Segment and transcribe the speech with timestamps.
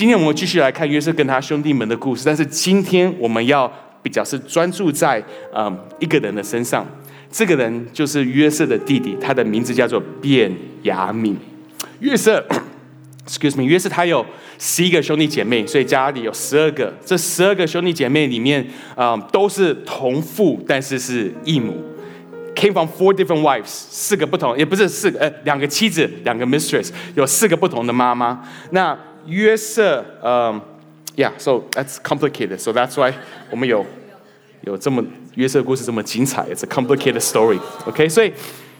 [0.00, 3.70] 今天我们继续来看约瑟跟他兄弟们的故事，但是今天我们要
[4.02, 5.22] 比较是专注在
[5.54, 6.86] 嗯一个人的身上，
[7.30, 10.50] 这个人就是约瑟的弟弟，他的名字叫做卞
[10.84, 11.36] 雅敏。
[11.98, 12.42] 约瑟，
[13.28, 14.24] excuse me，约瑟他有
[14.58, 16.90] 十一个兄弟姐妹，所以家里有十二个。
[17.04, 21.76] 这十二个兄弟姐妹里面，啊，都是同父，但是是异母。
[22.56, 28.42] Came from four different wives，四个不同，也不是四个，呃，两个妻子，两个 mistress，有四个不同的妈妈。
[28.70, 30.60] 那约瑟，嗯
[31.16, 33.14] ，Yeah，so that's complicated，so that's why
[33.50, 33.84] 我们有
[34.62, 35.02] 有这么
[35.34, 38.08] 约瑟故事这么精彩，It's a complicated story，OK？
[38.08, 38.32] 所以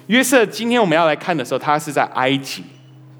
[0.08, 2.64] 约瑟今天我们要来看的时候，他是在埃及。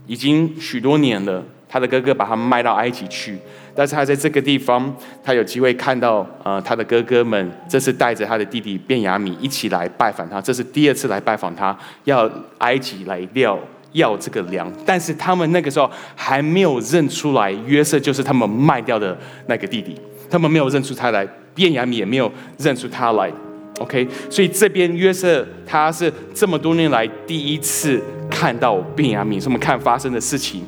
[0.06, 3.38] 已经许多年了，他的哥哥把他卖到埃及去，
[3.76, 4.92] 但是他在这个地方，
[5.22, 12.28] 他有机会看到，呃，他的哥哥们这次带着他的弟弟卞雅米一起来拜访他，这是第二次来拜访他，要
[12.58, 13.56] 埃及来料
[13.92, 19.96] 要这个粮，但是他们那个时候还没有认出来约瑟就是他们卖掉的那个弟弟，
[20.30, 23.32] 他们没有认出他来，卞雅米也没有认出他来。
[23.78, 30.62] OK，所以这边约瑟他是这么多年来第一次看到卞雅敏，我们看发生的事情。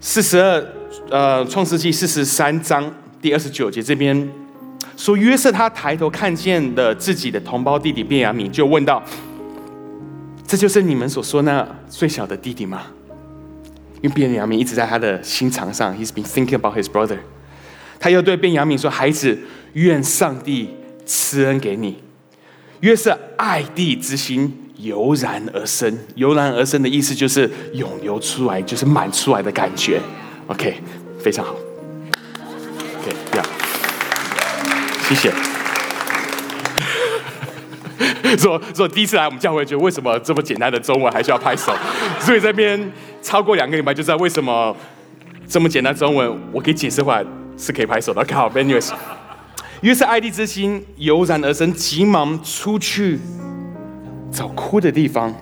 [0.00, 0.64] 四十二，
[1.10, 2.88] 呃，创世纪四十三章
[3.20, 4.28] 第二十九节这边
[4.96, 9.02] 说，约瑟他抬头看见了自己的同胞弟弟卞雅敏，就问道
[10.46, 12.82] ：“这就是你们所说那最小的弟弟吗？”
[14.02, 17.18] 因为卞雅明一直在他的心肠上，He's been thinking about his brother。
[17.98, 19.38] 他又对卞雅明说：“孩子，
[19.74, 20.76] 愿上帝。”
[21.08, 22.02] 慈恩给你，
[22.80, 30.00] 约瑟爱弟之心油然而生，油然而生的意思就是涌流出来，就是满出来的感觉。
[30.48, 30.80] OK，
[31.20, 31.54] 非常好。
[33.00, 33.46] OK，这样，
[35.08, 35.55] 谢谢。
[38.38, 41.74] 说说第一次来我们教会，觉得为什么这么简单的中文还需要拍手？
[42.20, 44.76] 所以这边超过两个礼拜就知道为什么
[45.46, 47.24] 这么简单中文，我可以解释回来
[47.56, 48.24] 是可以拍手的。
[48.24, 48.92] 刚好，Anyways。
[49.82, 53.20] 约瑟爱弟之心油然而生，急忙出去
[54.32, 55.34] 找哭的地方。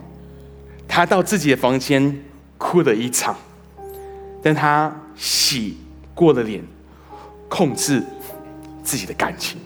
[0.89, 2.23] 他到自己的房间
[2.59, 3.37] 哭了一场，
[4.43, 5.79] 但他洗
[6.15, 6.63] 过了脸，
[7.49, 8.03] 控制
[8.83, 9.59] 自己的感情。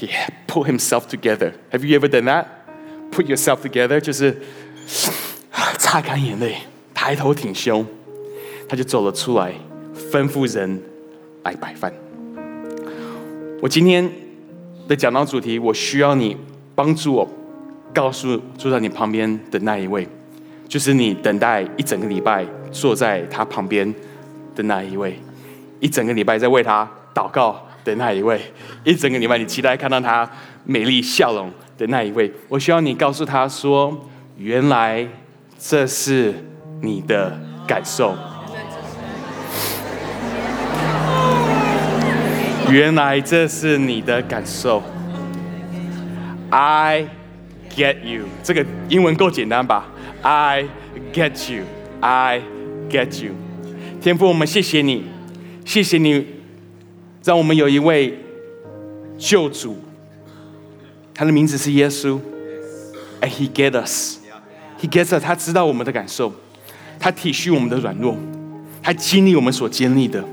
[0.00, 0.08] He
[0.46, 1.54] put himself together.
[1.72, 2.46] Have you ever done that?
[3.10, 4.36] Put yourself together，就是
[5.76, 6.58] 擦干眼泪，
[6.94, 7.84] 抬头挺胸，
[8.68, 9.52] 他就走了出来，
[10.12, 10.80] 吩咐人
[11.42, 11.92] 来摆饭。
[13.60, 14.08] 我今天
[14.86, 16.36] 的讲道主题，我需要你
[16.76, 17.28] 帮助我，
[17.92, 20.06] 告诉坐在你旁边的那一位，
[20.68, 23.92] 就是你等待一整个礼拜坐在他旁边
[24.54, 25.18] 的那一位，
[25.80, 28.38] 一整个礼拜在为他祷告的那一位，
[28.84, 30.30] 一整个礼拜你期待看到他
[30.64, 32.30] 美丽笑容的那一位。
[32.48, 34.06] 我希望你告诉他说，
[34.36, 35.06] 原来
[35.58, 36.34] 这是
[36.82, 38.14] 你的感受。
[42.70, 44.82] 原来这是你的感受
[46.50, 47.06] ，I
[47.74, 48.24] get you。
[48.42, 49.86] 这个英文够简单吧
[50.20, 50.66] ？I
[51.10, 52.42] get you，I
[52.90, 53.32] get you。
[54.02, 55.06] 天父，我们谢谢你，
[55.64, 56.26] 谢谢你，
[57.28, 58.18] 让我们有一位
[59.18, 59.76] 救主，
[61.12, 62.18] 他的名字是耶稣。
[63.20, 65.22] And He get us，He gets us。
[65.22, 66.32] 他知道我们的感受，
[66.98, 68.16] 他体恤我们的软弱，
[68.82, 70.24] 他经历我们所经历的。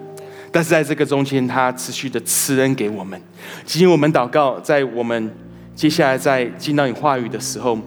[0.54, 3.22] 但是在这个中间，他持续的赐恩给我们。
[3.66, 5.30] 今天我们祷告，在我们
[5.76, 7.78] 接下来在进到你话语的时候，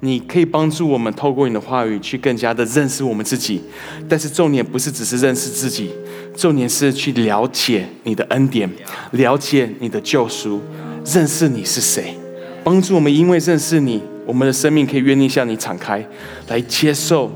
[0.00, 3.60] 你可以帮助我们透过你的话语去更加的认识我们自己。
[4.08, 5.90] 但是重点不是只是认识自己，
[6.36, 8.70] 重点是去了解你的恩典，
[9.12, 10.62] 了解你的救赎，
[11.04, 12.14] 认识你是谁。
[12.62, 16.06] 帮助我们，因为认识你，我们的生命可以愿意向你敞开，
[16.48, 17.30] 来接受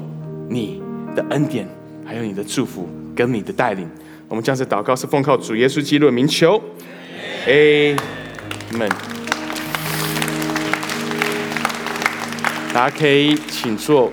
[0.49, 0.81] 你
[1.17, 1.67] 的恩典，
[2.05, 3.89] 还有你的祝福跟你的带领。
[4.29, 6.63] 我们将是祷告，是奉靠主耶稣基督的名求
[7.47, 7.97] a
[8.73, 9.22] 们。
[12.73, 14.11] 大家可以请坐。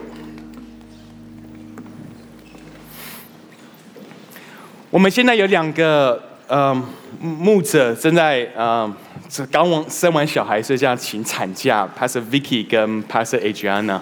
[4.89, 6.75] 我们现在有两个呃
[7.21, 8.93] 牧者正在呃
[9.49, 14.01] 刚完生完小孩，所以这样请产假，Pastor Vicky 跟 Pastor Adriana。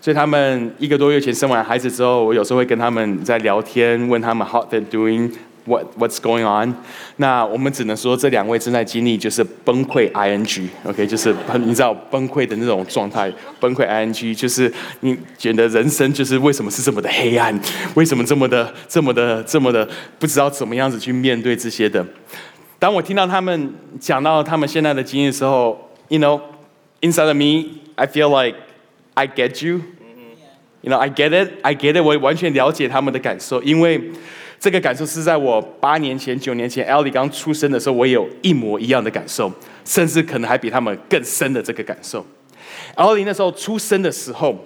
[0.00, 5.30] 所以他们一个多月前生完孩子之后，我有时候会跟他们在聊天，问他们 how they're doing,
[5.66, 6.74] what what's going on。
[7.16, 17.58] 那我们只能说这两位正在经历就是崩溃 ing，OK，就是你知道崩溃的那种状态，崩溃 ing 就是你觉得人生就是为什么是这么的黑暗，
[17.94, 19.88] 为什么这么的这么的这么的
[20.18, 22.04] 不知道怎么样子去面对这些的。
[22.78, 26.40] 当我听到他们讲到他们现在的经历的时候，you know
[27.00, 28.58] inside of me I feel like
[29.14, 29.80] I get you。
[30.82, 32.02] You know, I get it, I get it。
[32.04, 33.98] 我完全了解他们的感受，因为
[34.64, 39.52] 这个感受是在我八年前、九年前，Ellie 刚出生的时候，我也有一模一样的感受，
[39.84, 42.24] 甚至可能还比他们更深的这个感受。
[42.96, 44.56] Ellie 那时候出生的时候，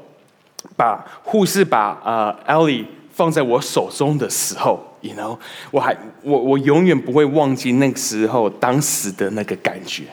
[0.76, 5.36] 把护士把呃 Ellie 放在我手中的时候，you know，
[5.72, 10.04] 我还我我永远不会忘记那个时候当时的那个感觉，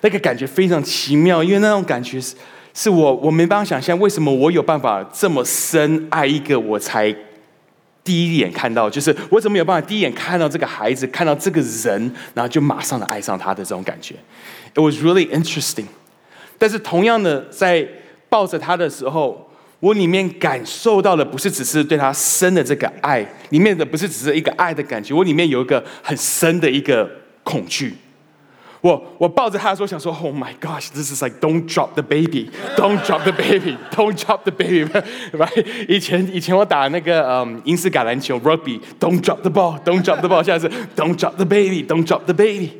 [0.00, 2.34] 那个感觉非常奇妙，因为那种感觉是
[2.74, 7.14] 是我我没办法想象，为什么我有办法这么深爱一个我才。
[8.04, 14.14] 第一眼看到，就是我怎么有办法第一眼看到这个孩子，看到这个人，然后就马上的爱上他的这种感觉
[14.74, 15.86] ，It was really interesting。
[16.58, 17.86] 但是同样的，在
[18.28, 19.50] 抱着他的时候，
[19.80, 27.10] 我里面感受到的不是只是对他深的这个爱，里面的不是只是一个爱的感觉，我里面有一个很深的一个
[27.42, 27.94] 恐惧。
[28.82, 34.42] 我我抱着他的时候想说，Oh my gosh, this is like don't drop the baby, don't drop the baby, don't drop
[34.42, 34.84] the baby,
[35.32, 35.86] right？
[35.88, 42.34] 以前以前我打那个嗯英式橄榄球 rugby，don't drop the ball, don't drop the ball，现在是 don't drop the baby, don't drop the
[42.34, 42.70] baby。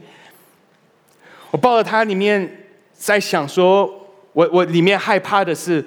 [1.53, 3.89] 我抱着他里面在想说，
[4.33, 5.85] 我我里面害怕的是，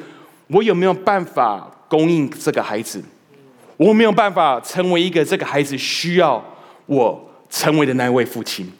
[0.47, 3.03] 我有没有办法供应这个孩子？
[3.75, 6.41] 我没有办法成为一个这个孩子需要
[6.85, 8.71] 我成为的那位父亲。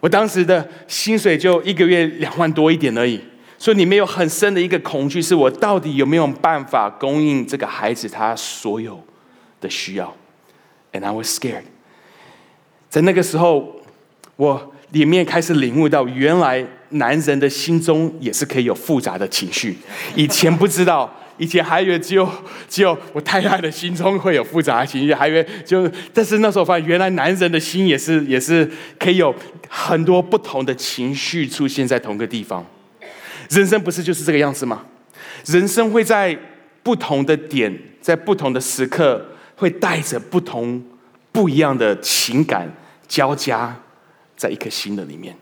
[0.00, 3.20] 我当时的薪水就一个月两万多一点而已，
[3.58, 9.02] 所以里面有很深的一个恐惧，是我到底有没有办法供应这个孩子他所有
[9.60, 10.14] 的需要
[10.92, 11.64] ？And I was scared。
[12.88, 13.76] 在那个时候，
[14.36, 19.76] 我里面开始领悟到，原来男人的心中也是可以有复杂的情绪，
[20.14, 21.12] 以前不知道。
[21.38, 22.28] 以前还以为只有
[22.68, 28.68] 只有我太太的心中会有复杂的情绪，还以为就，但是那时候发现，原来男人的心也是也是
[28.98, 29.32] 可以有
[29.68, 32.66] 很多不同的情绪出现在同个地方。
[33.50, 34.84] 人生不是就是这个样子吗？
[35.46, 36.36] 人生会在
[36.82, 39.24] 不同的点，在不同的时刻，
[39.54, 40.82] 会带着不同
[41.30, 42.68] 不一样的情感
[43.06, 43.74] 交加
[44.36, 45.36] 在一颗心的里面。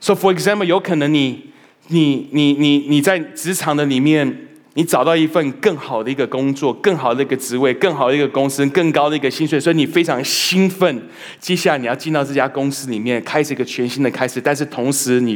[0.00, 1.50] So for example，有可能你
[1.88, 4.42] 你你你你在职场的里面。
[4.76, 11.02] 你找到一份更好的一个工作，更好的一个职位，更好的一个公司，更高的一个薪水，所以你非常兴奋。
[11.40, 14.38] 接下来你要进到这家公司里面，开始一个全新的开始。
[14.38, 15.34] 但是同时，你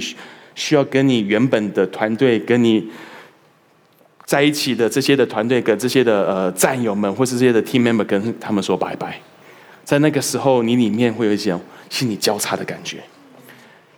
[0.54, 2.86] 需要跟你原本的团队、跟你
[4.26, 9.18] 在一起的这些的团队、跟这些的呃战友们，或是这些的 team member，跟他们说拜拜。
[9.82, 11.58] 在那个时候，你里面会有一种
[11.88, 12.98] 心理交叉的感觉。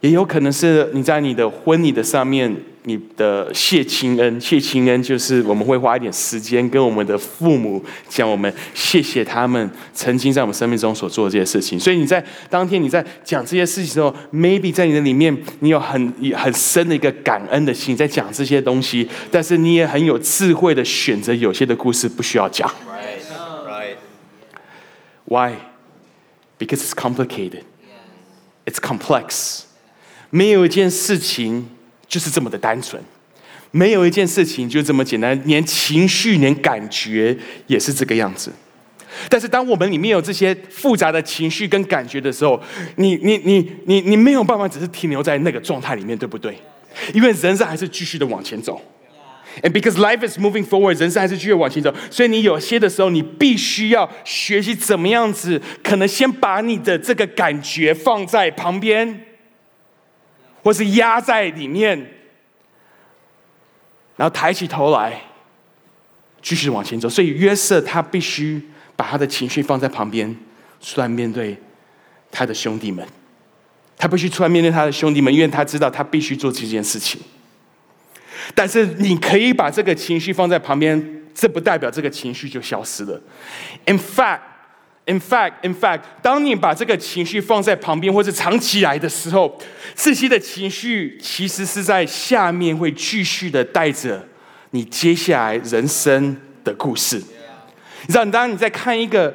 [0.00, 11.79] 也有可能是你在你的婚礼的上面，你的谢亲恩，谢亲恩就是我们会花一点时间跟我们的父母讲，我们谢谢他们曾经在我们生命中所做的这些事情。
[11.79, 22.69] 所以你在当天你在讲这些事情的时候，maybe 在你的里面你有很很深的一个感恩的心，在讲这些东西，但是你也很有智慧的选择，有些的故事不需要讲。
[22.88, 23.96] Right,
[25.25, 25.55] Why?
[26.58, 27.62] Because it's complicated.
[28.67, 29.62] It's complex.
[30.31, 31.69] 没有一件事情
[32.12, 33.03] 就是这么的单纯，
[33.70, 37.35] 没有一件事情就这么简单，连情绪、连感觉
[37.67, 38.53] 也是这个样子。
[39.31, 42.61] 但是，当我们里面有这些复杂的情绪跟感觉的时候，
[42.97, 46.55] 你、你、你、你、你没有办法只是停留在那个状态里面，对不对？
[47.14, 48.79] 因为人生还是继续的往前走
[49.62, 59.31] ，and because life is moving forward，人生还是继续往前走，所以你有些的时候，你必须要学习怎么样子，可能先把你的这个感觉放在旁边。
[60.62, 61.99] 或是压在里面，
[64.16, 65.21] 然后抬起头来，
[66.40, 67.09] 继续往前走。
[67.09, 68.62] 所以约瑟他必须
[68.95, 70.37] 把他的情绪放在旁边，
[70.81, 71.57] 出来面对
[72.31, 73.07] 他的兄弟们。
[73.99, 77.21] 他必须出来面对他的兄弟们，因为他知道他必须做这件事情。
[78.54, 83.21] 但是你可以把这个情绪放在旁边，这不代表这个情绪就消失了。
[83.87, 84.51] In fact。
[85.06, 89.59] In fact, in fact，当你把这个情绪放在旁边或者藏起来的时候，
[89.94, 94.28] 这些的情绪其实是在下面会继续的带着
[94.71, 97.23] 你接下来人生的故事。
[98.09, 99.35] 你，当你在看一个。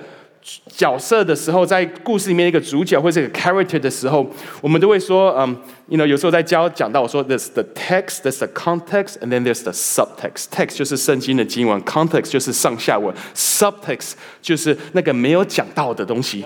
[0.73, 4.25] 角色的时候，在故事里面一个主角或者一个 character 的时候，
[4.61, 10.45] 我们都会说，嗯，you know，有时候在教讲到我说，there's the text，there's the context，and then there's the subtext。
[10.49, 16.45] text 就是圣经的经文，context 就是上下文，subtext 就是那个没有讲到的东西，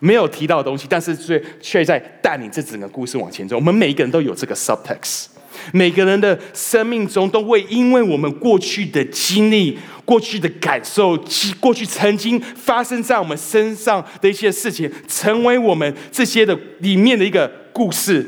[0.00, 3.54] 没有提到的东西，但是却却在带领这整个故事往前走。
[3.54, 5.26] 我们每一个人都有这个 subtext。
[5.72, 11.16] 每个人的生命中都会因为我们过去的经历、过去的感受、
[11.60, 18.26] 过去曾经发生在我们身上的一些事情，成为我们这些的里面的一个故事，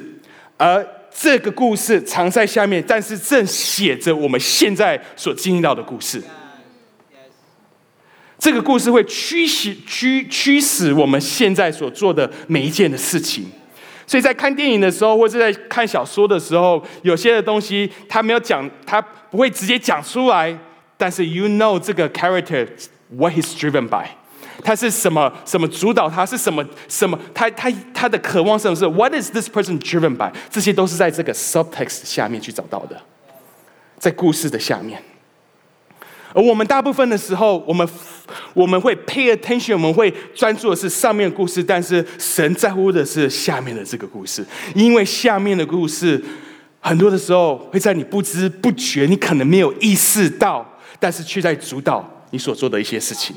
[0.56, 0.86] 而
[1.18, 6.22] 这个故事藏在下面，但是正写着我们现在所经历到的故事。
[8.38, 13.46] 这个故事会驱使驱驱使我们现在所做的每一件的事情。
[14.06, 20.56] 所以在看电影的时候，或者在看小说的时候，有些的东西他没有讲，他不会直接讲出来，
[20.96, 22.66] 但是 you know 这个 character
[23.10, 24.06] what he's driven by，
[24.62, 33.00] 他是什么什么主导他是什么什么他他他的渴望是什么是 what is this person driven by，这些都是在这个 subtext 下面去找到的，
[33.98, 35.02] 在故事的下面。
[36.36, 37.88] 而我们大部分的时候，我们
[38.52, 46.22] 我们会 pay attention，我们会专注的是上面的故事，但是神在乎的是下面的这个故事，因为下面的故事
[46.78, 53.34] 很多的时候会在你不知不觉，你可能没有意识到，但是却在主导你所做的一些事情。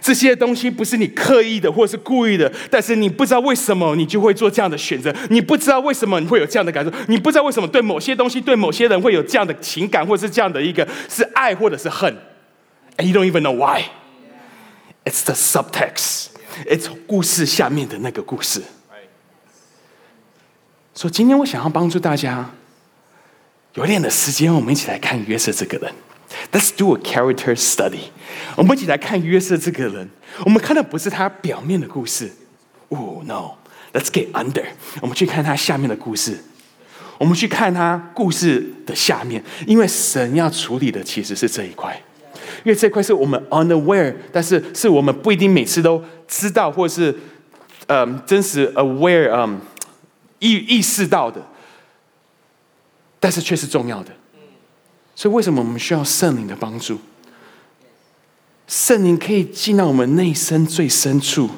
[0.00, 12.16] 这些东西不是你刻意的，或是故意的，但是你不知道为什么你就会做这样的选择，你不知道为什么你会有这样的感受，你不知道为什么对某些东西、对某些人会有这样的情感，或是这样的一个是爱或者是恨。
[12.98, 13.90] And you don't even know why.
[15.04, 16.28] It's the subtext.
[16.64, 18.62] It's 故事下面的那个故事。
[20.94, 22.50] 所以今天我想要帮助大家，
[23.74, 25.92] 有点的时间，我们一起来看约瑟这个人。
[26.52, 28.10] Let's do a character study。
[28.56, 30.08] 我们一起来看约瑟这个人。
[30.44, 32.32] 我们看的不是他表面的故事。
[32.88, 33.56] Oh no!
[33.92, 34.64] Let's get under。
[35.02, 36.42] 我们去看他下面的故事。
[37.18, 42.02] 我们去看他故事的下面，因为神要处理的其实是这一块。
[42.66, 47.16] 因为这块是我们 unaware，但是是我们不一定每次都知道，或是
[47.86, 49.60] 嗯真实 aware，嗯
[50.40, 51.40] 意意识到的，
[53.20, 54.10] 但是却是重要的。
[55.14, 56.98] 所以为什么我们需要圣灵的帮助？
[58.66, 61.48] 圣灵可以进到我们内心最深处，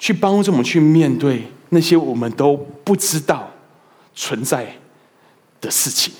[0.00, 3.48] 去帮助我们去面对那些我们都不知道
[4.16, 4.78] 存在
[5.60, 6.12] 的事情。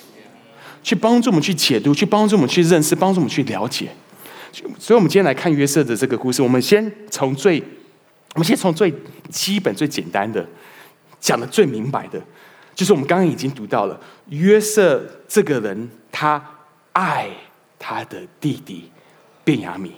[0.88, 3.90] 去帮助我们去解读，去帮助我们去认识，帮助我们去了解。
[4.78, 6.40] 所以，我们今天来看约瑟的这个故事。
[6.40, 7.62] 我们先从最，
[8.32, 8.90] 我们先从最
[9.28, 10.48] 基本、最简单的
[11.20, 12.18] 讲的最明白的，
[12.74, 16.42] 就是我们刚刚已经读到了约瑟这个人，他
[16.94, 17.28] 爱
[17.78, 18.90] 他的弟弟
[19.44, 19.92] 便雅米。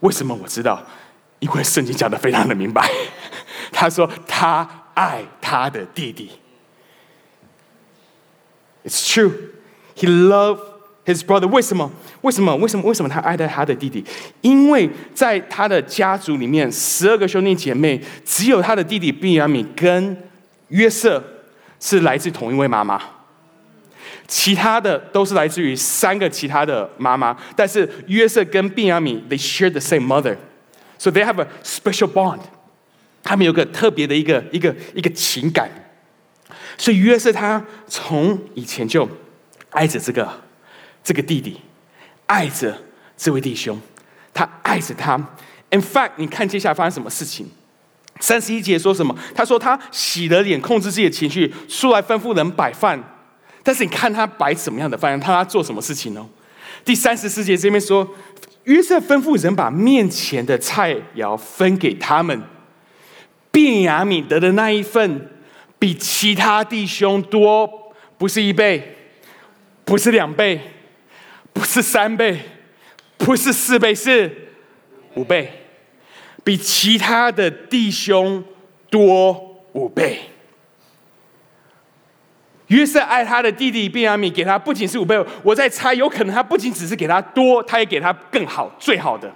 [0.00, 0.84] 为什么我知道？
[1.38, 2.86] 因为圣经讲的非常的明白。
[3.72, 6.30] 他说他爱他的弟弟。
[8.84, 9.32] It's true.
[9.96, 10.60] He loved
[11.06, 11.48] his brother。
[11.48, 11.90] 为什么？
[12.20, 12.54] 为什么？
[12.56, 12.86] 为什么？
[12.86, 14.04] 为什么他爱戴他的弟弟？
[14.42, 20.14] 因为在他的家族里面，十二个兄弟姐妹，只有他的弟弟毕雅米跟
[20.68, 21.22] 约瑟
[21.80, 23.00] 是来自同一位妈妈，
[24.28, 27.34] 其他的都是来自于三个其他的妈妈。
[27.54, 32.40] 但是约瑟跟毕雅米，they share the same mother，so they have a special bond。
[33.22, 35.70] 他们有个特别的一个一个一个情感。
[36.76, 39.08] 所以约瑟他从以前就。
[39.76, 40.26] 爱着这个
[41.04, 41.60] 这个弟弟，
[42.24, 42.74] 爱着
[43.14, 43.78] 这位弟兄，
[44.32, 45.16] 他爱着他。
[45.68, 47.46] In fact，你看接下来发生什么事情？
[48.18, 49.14] 三十一节说什么？
[49.34, 52.98] 他说他洗了脸，控制自己的情绪，出来吩咐人摆饭。
[53.62, 55.20] 但是你看他摆什么样的饭？
[55.20, 56.26] 他做什么事情呢？
[56.82, 58.08] 第三十四节这边说，
[58.64, 62.42] 约瑟吩咐人把面前的菜肴分给他们。
[63.50, 65.30] 便雅悯得的那一份
[65.78, 67.68] 比其他弟兄多，
[68.16, 68.95] 不是一倍。
[69.86, 70.60] 不是两倍，
[71.52, 72.40] 不是三倍，
[73.16, 74.30] 不是四倍，是
[75.14, 75.48] 五倍，
[76.42, 78.42] 比其他的弟兄
[78.90, 80.18] 多五倍。
[82.66, 89.32] 约瑟爱他的弟弟便雅米，给他不仅是五倍，我在猜，有可能他不仅只是给他多，他也给他更好、最好的。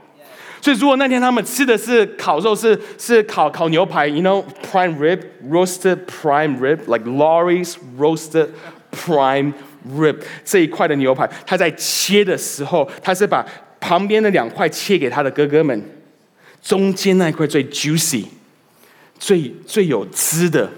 [0.61, 8.49] 所以，如果那天他们吃的是烤肉，是是烤烤牛排，you know prime rib roasted prime rib，like Laurie's roasted
[8.91, 9.53] prime。
[9.97, 13.45] Rib 这一块的牛排，他在切的时候，他是把
[13.81, 15.83] 旁边的两块切给他的哥哥们，
[16.63, 18.25] 中间那一块最 juicy、
[19.19, 20.69] 最最有汁的、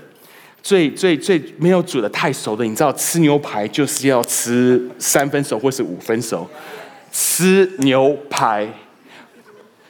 [0.62, 2.64] 最最最没有煮的太熟的。
[2.64, 6.49] 你知道，吃牛排就是要吃三分熟或是五分熟。
[7.11, 8.66] 吃牛排，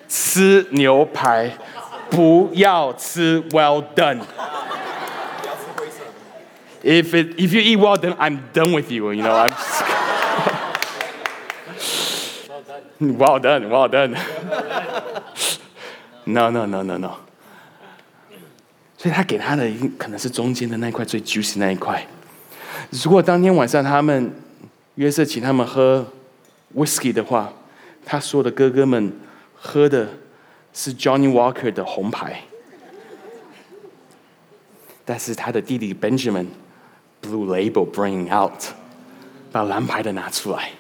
[0.09, 1.57] 吃牛排，
[2.11, 4.19] 不要吃 well done。
[6.83, 9.11] If it, if you eat well, then I'm done with you.
[9.13, 9.83] You know, I'm just,
[13.01, 14.17] well done, well done.
[16.27, 17.17] no, no, no, no, no.
[18.97, 22.07] 所以他给他的可能是中间的那一块最 juicy 那一块。
[22.91, 24.33] 如果当天晚上他们
[24.95, 26.07] 约瑟请他们喝
[26.77, 27.53] whisky 的话，
[28.05, 29.13] 他说的哥哥们
[29.55, 30.09] 喝的
[30.73, 32.45] 是 Johnny Walker 的红牌，
[35.05, 36.47] 但是他的弟弟 Benjamin
[37.23, 38.53] Blue Label bring out，
[39.53, 40.71] 把蓝牌的拿出来，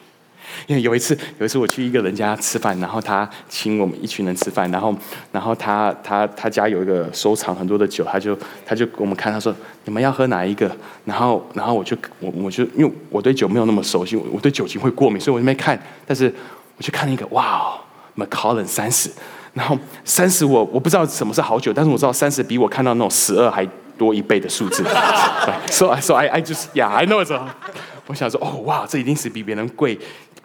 [0.67, 4.93] 因为有一次，有一次我去一个人家吃饭，然后他请我们一群人吃饭，然后，
[5.31, 10.71] 然后他他他家有一个收藏很多的酒，他就他就给我们看，他说你们要喝哪一个？
[11.05, 15.81] 然后然后我就我我就因为我对酒没有那么熟悉，我对酒精会过敏，所以我就没看。
[16.05, 16.33] 但是
[16.77, 17.79] 我去看了一个，哇
[18.17, 19.09] ，Macallan 三十，
[19.55, 23.65] 然后三十我我不知道什么是好酒，但是我知道三十比我看到那种十二还
[23.99, 24.85] 多一倍的数字。
[25.71, 27.39] So so I I just yeah I know it's
[28.07, 29.99] 我想说，哦，哇，这一定是比别人贵，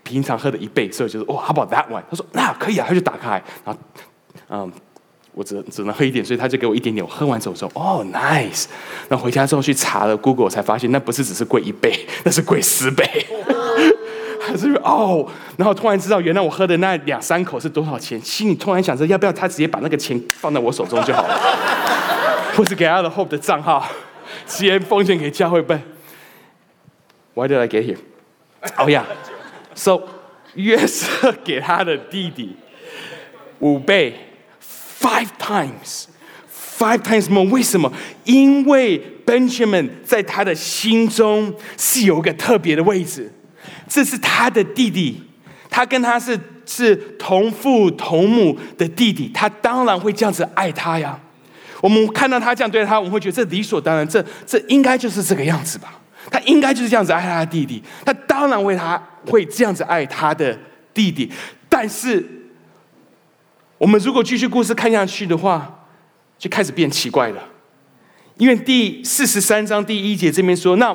[0.04, 2.04] 平常喝的一倍，所以就是，哦，How about that one？
[2.10, 3.78] 他说，那可以啊，他就打开，然后，
[4.50, 4.72] 嗯，
[5.34, 7.04] 我只只能喝一点，所以他就给我一点点。
[7.06, 8.66] 我喝完之后说，哦，nice。
[9.10, 13.04] 那回家之后去查了 Google，才发现那不是只是贵一倍， 那是贵十倍。
[14.40, 15.28] 还是哦，
[15.58, 21.38] 然后突然知道，原来我喝的那两三口是多少钱，心里突然想着，要不要他直接把那个钱放在我手中就好了，
[22.58, 23.88] 或是给他的 Hope 的账号，
[24.48, 25.80] 直接奉献给教会呗。
[27.36, 27.98] Why did I get here?
[28.78, 29.04] Oh yeah.
[29.76, 30.02] So
[30.56, 32.56] 约瑟给他的弟弟
[33.60, 34.16] 五倍
[35.00, 36.06] ，five times,
[36.52, 37.48] five times more。
[37.52, 37.94] 为什么？
[38.24, 43.32] 因为 Benjamin 在他的心中是有一个特别的位置，
[43.88, 45.22] 这是他的弟弟，
[45.70, 51.20] 他跟他是是同父同母的弟弟，他当然会这样子爱他呀。
[51.82, 56.00] 我们看到他这样对他，我们会觉得这理所当然，这这应该就是这个样子吧。
[56.30, 60.58] 他应该就是这样子爱他的弟弟，他当然为他会这样子爱他的
[60.94, 61.32] 弟弟。
[61.70, 62.26] 但是，
[63.78, 65.86] 我们如果继续故事看下去的话，
[66.38, 67.42] 就开始变奇怪了。
[68.38, 70.94] 因为第四十三章第一节这边说，那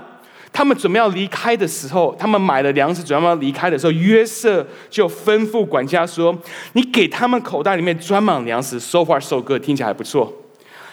[0.53, 6.37] 他们准备要离开的时候，他们买了粮食，准备要离开的时候，约瑟就吩咐管家说
[6.75, 10.31] ：“你给他们口袋里面装满粮食，so far so good，听起来还不错。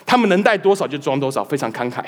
[0.10, 2.04] 他们能带多少就装多少，非常慷慨。”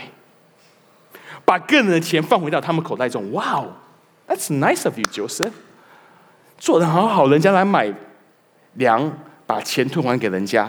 [1.45, 3.31] 把个人的钱放回到他们口袋中。
[3.33, 3.73] 哇哦
[4.27, 5.51] ，That's nice of you, Joseph。
[6.57, 7.93] 做的好好，人家来买
[8.73, 9.11] 粮，
[9.45, 10.67] 把钱退还给人家。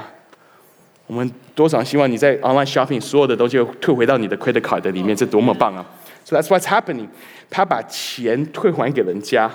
[1.07, 5.85] 我们多少希望你在 online shopping 所有的东西退回到你的 credit card 里面，这多么棒啊
[6.25, 7.09] ！So that's what's happening。
[7.49, 9.51] 他把钱退还给人家。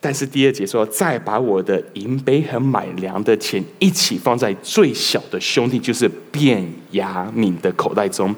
[0.00, 8.32] 但是第二节说，再把我的银杯和买粮的钱一起放在最小的兄弟，就是卞雅敏的口袋中，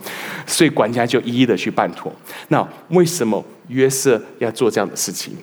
[0.46, 2.10] 所以管家就一一的去办妥。
[2.48, 5.34] 那为什么约瑟要做这样的事情？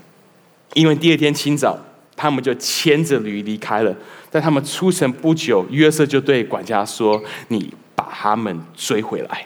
[0.73, 1.77] 因为第二天清早，
[2.15, 3.95] 他们就牵着驴离开了。
[4.31, 9.45] 在他们出城不久，约瑟就对管家说：“你把他们追回来。”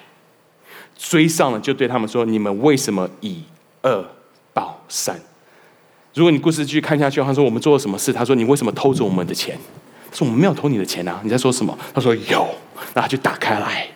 [0.97, 3.43] 追上了，就对他们说：“你们为什么以
[3.84, 4.05] 恶
[4.53, 5.19] 报善？”
[6.13, 8.12] 如果你故事继续看下去，他说我们做了什么事？
[8.12, 9.58] 他说你为什么偷走我们的钱？
[10.12, 11.21] 他说我们没有偷你的钱啊！
[11.24, 11.78] 你在说什么？
[11.93, 12.47] 他说有，
[12.93, 13.88] 然后就打开来。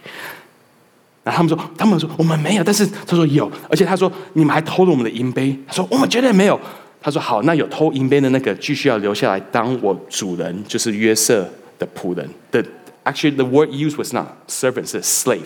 [1.23, 5.57] 然后他们说，他们说我们没有，但是他说有，而且他说你们还偷了我们的银杯。
[5.67, 6.59] 他说我们绝对没有。
[7.01, 11.47] 他说好，那有偷银杯的那个继续要留下来当我主人，就是约瑟
[11.77, 12.27] 的仆人。
[12.49, 12.63] 的
[13.03, 15.41] actually the word used was not servant，是 slave，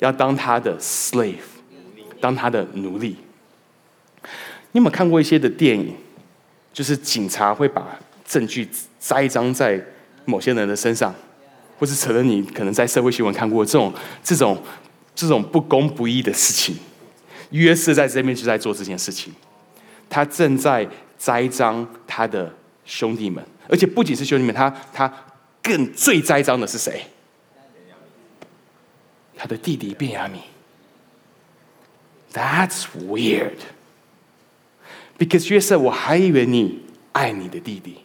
[0.00, 1.36] 要当他的 slave，
[2.20, 3.16] 当他的奴隶。
[4.76, 5.96] 你有没有看过一些的电影？
[6.70, 9.82] 就是警察会把证据栽赃在
[10.26, 11.14] 某些人的身上，
[11.78, 13.90] 或是承认你可能在社会新闻看过这种、
[14.22, 14.62] 这种、
[15.14, 16.76] 这种不公不义的事情。
[17.52, 19.32] 约瑟在这边就在做这件事情，
[20.10, 20.86] 他正在
[21.16, 25.10] 栽赃他的兄弟们，而且不仅是兄弟们，他他
[25.62, 27.00] 更最栽赃的是谁？
[29.34, 30.40] 他的弟弟卞雅米。
[32.34, 33.56] That's weird.
[35.18, 37.96] Because 约瑟，我还以为你爱你的弟弟，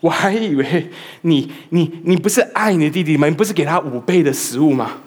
[0.00, 0.90] 我还以为
[1.22, 3.28] 你你你不是爱你的弟弟吗？
[3.28, 4.98] 你不是给他五倍的食物吗？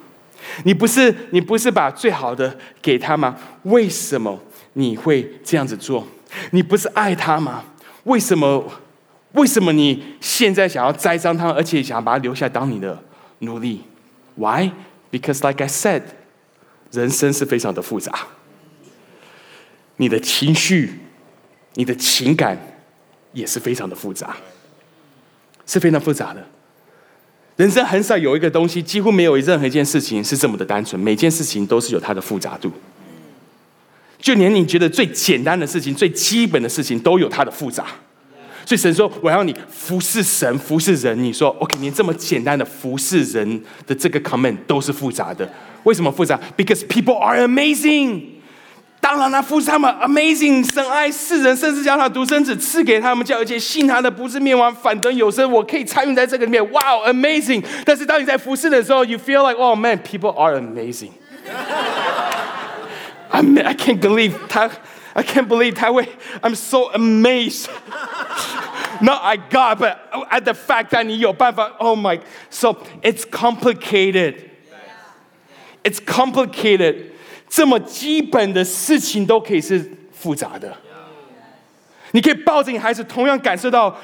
[0.63, 3.36] 你不是你不是把最好的给他吗？
[3.63, 4.39] 为什么
[4.73, 6.08] 你会这样子做？
[6.52, 7.65] 你不是爱他吗？
[8.06, 8.63] 为什么
[9.34, 13.04] 为什么你现在想要栽赃他，而且想要把他留下当你的
[13.39, 13.82] 奴隶
[14.36, 14.71] ？Why?
[15.12, 16.04] Because like I said，
[16.91, 18.13] 人生是非常的复杂。
[19.97, 20.99] 你的情绪、
[21.75, 22.57] 你的情感
[23.33, 24.38] 也是非常的复杂，
[25.65, 26.43] 是非常复杂的。
[27.55, 32.71] 人生很少有一个东西，几乎没有任何一件事情是这么的单纯，每件事情都是有它的复杂度。
[34.19, 37.86] 就连你觉得最简单的事情、最基本的事情，都有它的复杂。
[38.65, 45.49] 所以神说：“我要你服侍神，服侍人。”你说：“OK，连这么简单的服侍人的这个 comment 都是复杂的。
[45.83, 48.21] 为什么复杂？Because people are amazing。”
[49.00, 55.50] 当然了，父他们 amazing，神爱世人，甚至将他独生子赐给他们，叫而且信他的不是灭亡，反得有生。
[55.50, 57.64] 我可以参与在这个里面，哇，amazing！
[57.85, 64.70] 但是当你在服侍的时候，you feel like oh man，people are amazing。I I can't believe 他
[65.14, 66.07] I can't believe 他会，
[66.40, 67.66] I'm so amazed.
[69.00, 69.96] Not I got, but
[70.31, 74.37] at the fact that 你有办法，Oh my, so it's complicated.
[75.83, 77.07] It's complicated.
[77.49, 80.75] 这么基本的事情都可以是复杂的。
[82.12, 83.95] 你可以抱着你孩子，同样感受到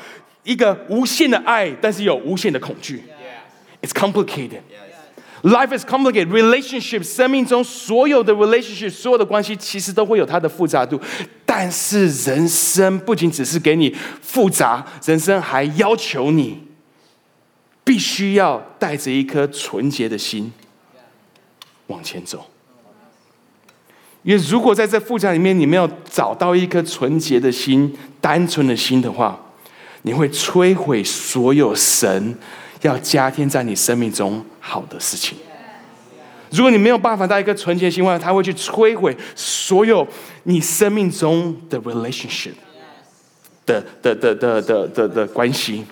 [0.44, 3.04] 一个无限的爱，但是有无限的恐惧。
[3.82, 4.62] It's complicated.
[5.42, 6.28] Life is complicated.
[6.28, 11.00] Relationship 生命中所有的 relationship 所有的关系，其实都会有它的复杂度。
[11.46, 16.64] 但是人生不仅只是给你复杂，人生还要求你
[17.84, 20.52] 必须要带着一颗纯洁的心
[21.88, 22.50] 往前走。
[24.24, 29.38] 因为如果在这复杂里面，你没有找到一颗纯洁的心、单纯的心的话，
[30.04, 32.38] 你会摧毁所有神
[32.82, 35.38] 要加添在你生命中好的事情。
[36.52, 40.08] 如果你没有办法带一颗纯洁的心，话，他会去摧毁所有
[40.44, 42.54] 你生命中的 relationship
[43.66, 45.84] 的的的的的的的关系。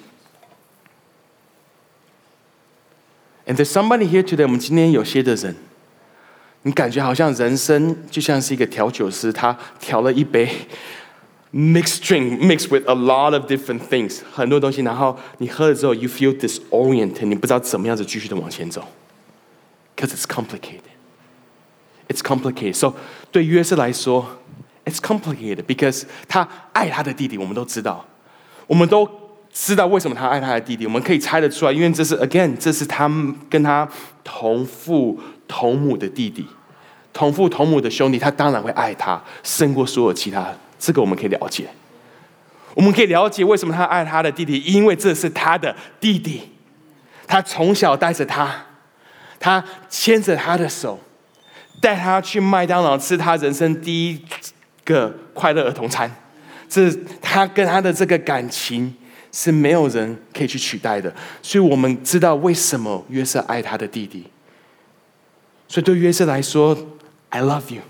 [3.45, 5.55] And there's somebody here today，我们今天有些的人。
[6.63, 10.47] 你感觉好像人生就像是一个调酒师，他调了一杯
[11.52, 18.88] mixed drink mixed with a lot of different things，很多东西，然后你喝了之后，you feel disoriented，你不知道怎么样子继续的往前走
[19.95, 20.82] ，because it's complicated。
[22.08, 22.76] It's complicated.
[22.76, 22.93] So
[23.32, 24.38] 对约瑟来说
[24.86, 28.06] ，it's complicated because 他爱他的弟弟，我们都知道，
[28.67, 29.10] 我们都
[29.52, 33.10] 知道为什么他爱他的弟弟，我们可以猜得出来，因为这是 again，这是他
[33.50, 33.89] 跟他
[34.24, 35.19] 同父。
[35.51, 36.47] 同母的弟弟，
[37.11, 40.47] 同父同母的兄弟，他当然会爱他胜过所有其他。
[40.79, 41.67] 这个我们可以了解。
[42.73, 46.43] 我们可以了解为什么他爱他的弟弟，因为这是他的弟弟。
[47.27, 48.65] 他从小带着他，
[49.37, 50.97] 他牵着他的手，
[51.81, 54.21] 带他去麦当劳吃他人生第一
[54.85, 56.09] 个快乐儿童餐。
[56.69, 56.89] 这
[57.21, 58.95] 他跟他的这个感情
[59.33, 61.13] 是没有人可以去取代的。
[61.41, 64.25] 所以我们知道为什么约瑟爱他的弟弟。
[65.70, 66.76] 所以对约瑟来说，
[67.30, 67.82] I love you,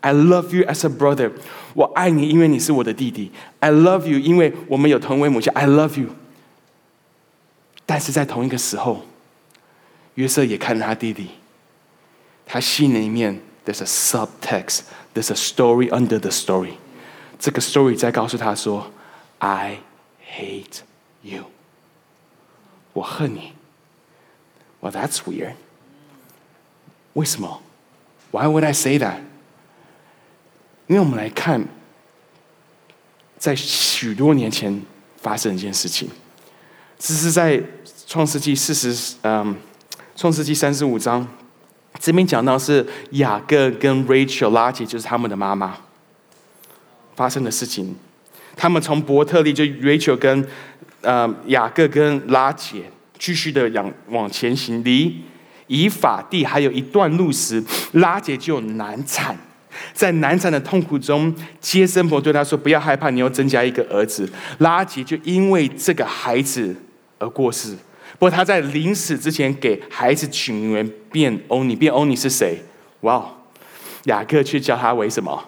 [0.00, 1.32] I love you as a brother。
[1.74, 3.32] 我爱你，因为你是我的弟弟。
[3.60, 5.52] I love you，因为我们有同为母亲。
[5.54, 6.10] I love you。
[7.86, 9.02] 但是在同一个时候，
[10.14, 11.28] 约瑟也看他弟弟，
[12.46, 14.82] 他心里面 there's a subtext,
[15.14, 16.74] there's a story under the story。
[17.38, 18.90] 这个 story 在告诉他说，
[19.38, 19.78] I
[20.38, 20.80] hate
[21.22, 21.44] you。
[22.92, 23.52] 我恨你。
[24.80, 25.54] Well, that's weird.
[27.19, 27.61] 为什么
[28.31, 29.17] ？Why would I say that？
[30.87, 31.67] 因为我们来看，
[33.37, 34.81] 在许多年前
[35.17, 36.09] 发生一件事情，
[36.97, 37.61] 这是在
[38.07, 39.53] 创世纪四十嗯，
[40.15, 41.27] 创世纪三十五章
[41.99, 45.75] 这边讲到是雅各跟 Rachel 拉姐，就是他们的妈妈
[47.17, 47.97] 发生的事情。
[48.55, 50.47] 他们从伯特利就 Rachel 跟
[51.01, 55.21] 呃雅各跟拉姐继续的往往前行，离。
[55.69, 59.37] 以法地还有一段路时，拉杰就难产，
[59.93, 64.29] 在难产的痛苦中，接生婆对他说：“不要害怕，你又增加一个儿子。”
[64.59, 66.75] 拉杰就因为这个孩子
[67.19, 67.77] 而过世。
[68.13, 71.75] 不过他在临死之前给孩子取名为变欧尼。
[71.75, 72.61] 变欧尼是谁？
[73.01, 73.35] 哇！
[74.05, 75.45] 雅各却叫他为什么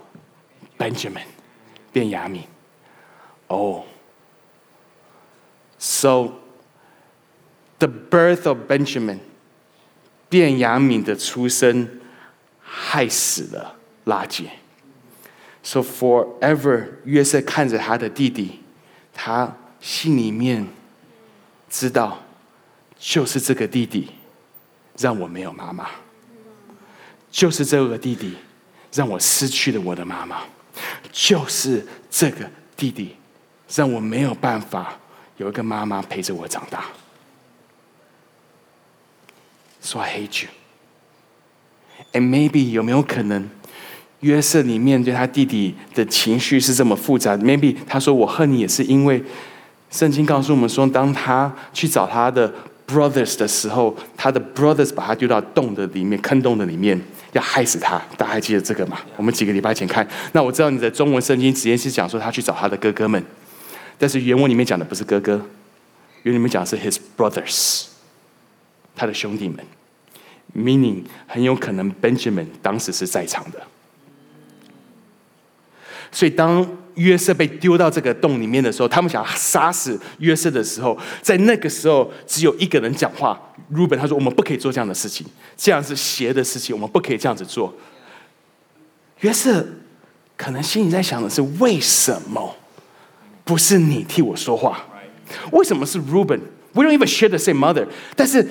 [0.77, 1.23] ？Benjamin，
[1.91, 2.43] 变雅米。
[3.47, 3.84] 哦
[5.79, 6.34] ，So
[7.79, 9.17] the birth of Benjamin.
[10.32, 11.88] 卞雅敏的出生
[12.62, 14.50] 害死了拉杰
[15.62, 18.62] ，so forever 约瑟看着他的弟弟，
[19.13, 20.65] 他心里面
[21.70, 22.24] 知道，
[22.98, 24.10] 就是这个弟弟
[24.98, 25.89] 让我没有妈妈，
[27.30, 28.38] 就是这个弟弟
[28.94, 30.44] 让我失去了我的妈妈，
[31.12, 33.17] 就是这个弟弟
[33.67, 34.98] 让我没有办法
[35.36, 36.86] 有一个妈妈陪着我长大。
[39.82, 40.50] So I hate you.
[42.13, 43.50] And maybe 有没有可能，
[44.20, 49.24] 约瑟里面对他弟弟的情绪是这么复杂？Maybe 他说我恨你，也是因为
[49.89, 52.54] 圣经告诉我们说，当他去找他的
[52.88, 57.00] brothers 的时候，他的 brothers 把他丢到洞的里面，坑洞的里面，
[57.32, 58.00] 要害死他。
[58.17, 59.00] 大家还记得这个吗？
[59.15, 60.08] 我们几个礼拜前看。
[60.34, 63.24] 那我知道你的中文圣经直接是讲说他去找他的哥哥们，
[63.98, 65.34] 但是原文里面讲的不是哥哥，
[66.24, 67.90] 原文里面讲的是 his brothers。
[68.95, 69.58] 他的兄弟们
[70.56, 73.62] ，meaning 很有可能 Benjamin 当时是在场的。
[76.12, 83.39] 所以当约瑟被丢到这个洞里面的时候，他们想杀死约瑟的时候，在那个时候只有一个人讲话
[83.73, 85.25] ，Ruben 他说：“我们不可以做这样的事情，
[85.56, 87.73] 这样是邪的事情，我们不可以这样子做。”
[89.21, 89.65] 约瑟
[90.36, 92.58] 可能心里在想的是：为什么
[93.45, 94.86] 不是你替我说话？
[95.54, 97.88] 为什么是 Ruben？We don't even share the same mother。
[98.17, 98.45] 但是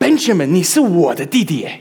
[0.00, 1.78] Benjamin，你是我的弟弟哎，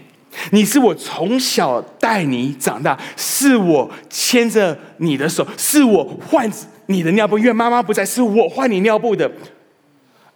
[0.51, 6.51] 你是我从小带你长大，是我牵着你的手，是我换
[6.87, 9.31] 你的尿布，因为妈妈不在，是我换你尿布的。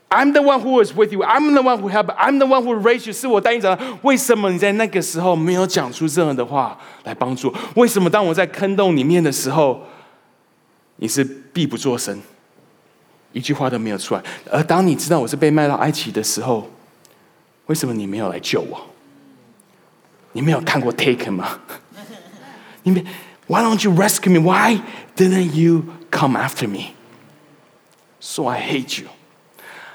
[0.07, 1.23] I'm the one who was with you.
[1.23, 2.15] I'm the one who helped.
[2.15, 3.13] I'm the one who raised you.
[3.13, 3.83] 是我带你长大。
[4.03, 7.53] 为什么你在那个时候没有讲出任何的话来帮助？
[7.75, 9.81] 为什么当我在坑洞里面的时候，
[10.97, 12.21] 你是闭不作声，
[13.33, 14.23] 一句话都没有出来？
[14.49, 16.69] 而当你知道我是被卖到埃及的时候，
[17.66, 18.86] 为什么你没有来救我？
[20.32, 21.58] 你没有看过《Taken》吗？
[22.82, 23.04] 你没？
[23.46, 24.40] Why don't you rescue me?
[24.40, 24.80] Why
[25.16, 26.94] didn't you come after me?
[28.20, 29.08] So I hate you.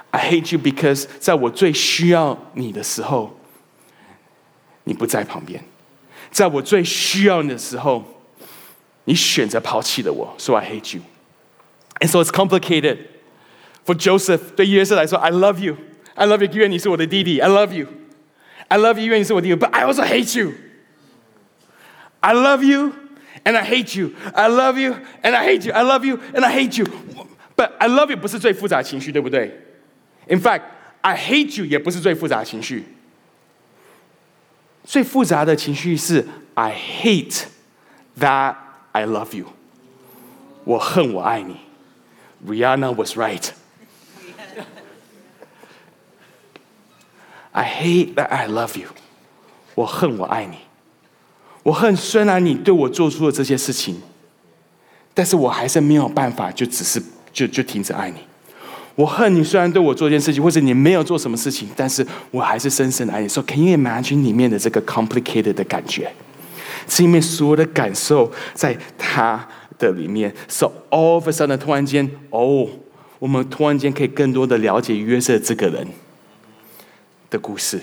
[0.10, 3.38] I hate you because 在我最需要你的时候，
[4.86, 5.60] 你不在旁边；
[6.32, 8.04] 在我最需要你的时候，
[9.06, 10.34] 你选择抛弃了我。
[10.38, 11.04] So I hate you.
[12.00, 12.98] And so it's complicated
[13.86, 15.78] for Joseph 对约瑟来说，I love you,
[16.18, 17.88] I love you，因为你是我的弟弟，I love you,
[18.68, 19.56] I love you，因为你是我弟弟。
[19.56, 20.54] But I also hate you.
[22.20, 22.94] I love you
[23.44, 24.12] and I hate you.
[24.34, 25.74] I love you and I hate you.
[25.74, 26.86] I love you and I hate you.
[27.56, 29.52] But I love you 不是最复杂情绪，对不对？
[30.28, 30.62] In fact,
[31.02, 32.86] I hate you 也不是最复杂的情绪。
[34.86, 37.46] 最复杂的情绪是 I hate
[38.20, 38.56] that
[38.92, 39.48] I love you。
[40.63, 41.58] 我恨我爱你。
[42.48, 43.52] Rihanna was right.
[47.59, 48.87] I hate that I love you。
[49.75, 50.59] 我恨我爱你。
[51.64, 53.97] 我恨虽然你对我做出了这些事情，
[55.12, 58.18] 但是我还是没有办法，就只是就就停止爱你。
[58.94, 63.29] 我恨你，虽然对我做一件事情，或者你没有做什么事情，但是我还是深深的爱你。
[63.29, 66.12] 说，Can you imagine 里面的这个 complicated 的感觉？
[66.87, 69.47] 是因为所有的感受在他
[69.79, 70.33] 的里面。
[70.47, 72.68] So all of a sudden，突然间，哦，
[73.18, 75.87] 我们突然间可以更多的了解约瑟这个人
[77.31, 77.81] 的故事。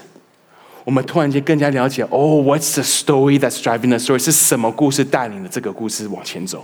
[0.84, 4.20] 我们突然间更加了解，哦，What's the story that's driving the story？
[4.20, 6.64] 是什么故事带领了这个故事往前走？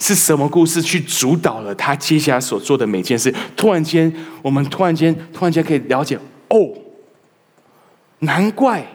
[0.00, 3.30] 是什么故事去主导了他接下来所做的每件事？
[3.54, 4.10] 突然间，
[4.40, 6.72] 我们突然间，突然间可以了解，哦，
[8.20, 8.86] 难怪，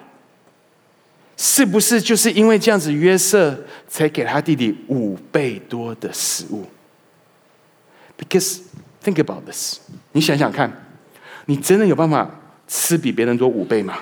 [1.37, 3.55] 是不是就是因为这样子，约瑟
[3.87, 6.65] 才给他弟弟五倍多的食物
[8.17, 8.61] ？Because
[9.03, 9.77] think about this，
[10.13, 10.87] 你想想看，
[11.45, 12.39] 你真的有办法
[12.75, 13.99] 吃比别人多五倍吗？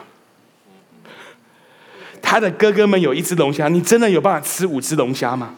[2.21, 5.55] 他的哥哥们有一只龙虾，你真的有办法吃五只龙虾吗？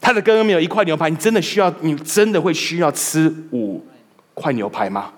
[0.00, 3.86] 他的哥哥们有一块牛排，你真的需要，你真的会需要吃五
[4.32, 5.12] 块牛排吗？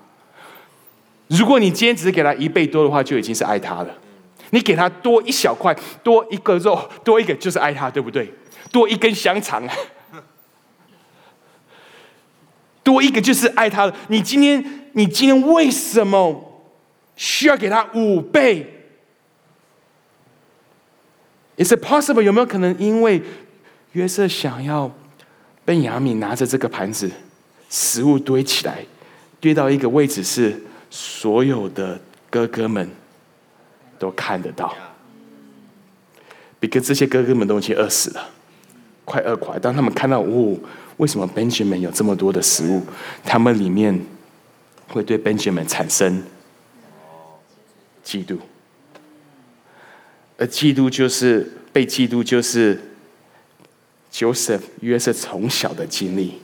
[1.28, 3.94] 如果你今天只是给他一倍多的话，就已经是爱他了。
[4.50, 8.28] 你给他多一小块，多一个肉，多一个就是爱他，对不对？
[8.72, 9.62] 多一根香肠，
[12.82, 13.94] 多一个就是爱他了。
[14.08, 16.51] 你今天，你今天为什么
[17.22, 18.66] 需要给他五倍
[21.56, 22.20] ？Is it possible？
[22.20, 23.22] 有没有可能因为
[23.92, 24.90] 约瑟想要
[25.64, 27.08] 被雅米拿着这个盘子，
[27.70, 28.84] 食物堆起来，
[29.38, 32.90] 堆到一个位置，是所有的哥哥们
[34.00, 34.74] 都看得到
[36.60, 38.30] ？Because 这些哥哥们都已经饿死了，
[39.04, 39.56] 快饿垮。
[39.60, 40.58] 当他们看到，哦，
[40.96, 42.82] 为什么 Benjamin 有这么多的食物？
[43.22, 43.96] 他们里面
[44.88, 46.20] 会对 Benjamin 产生
[48.05, 48.37] 嫉妒。
[50.37, 52.79] 而嫉妒就是被嫉妒，就是
[54.11, 56.39] Joseph 约瑟从小的经历。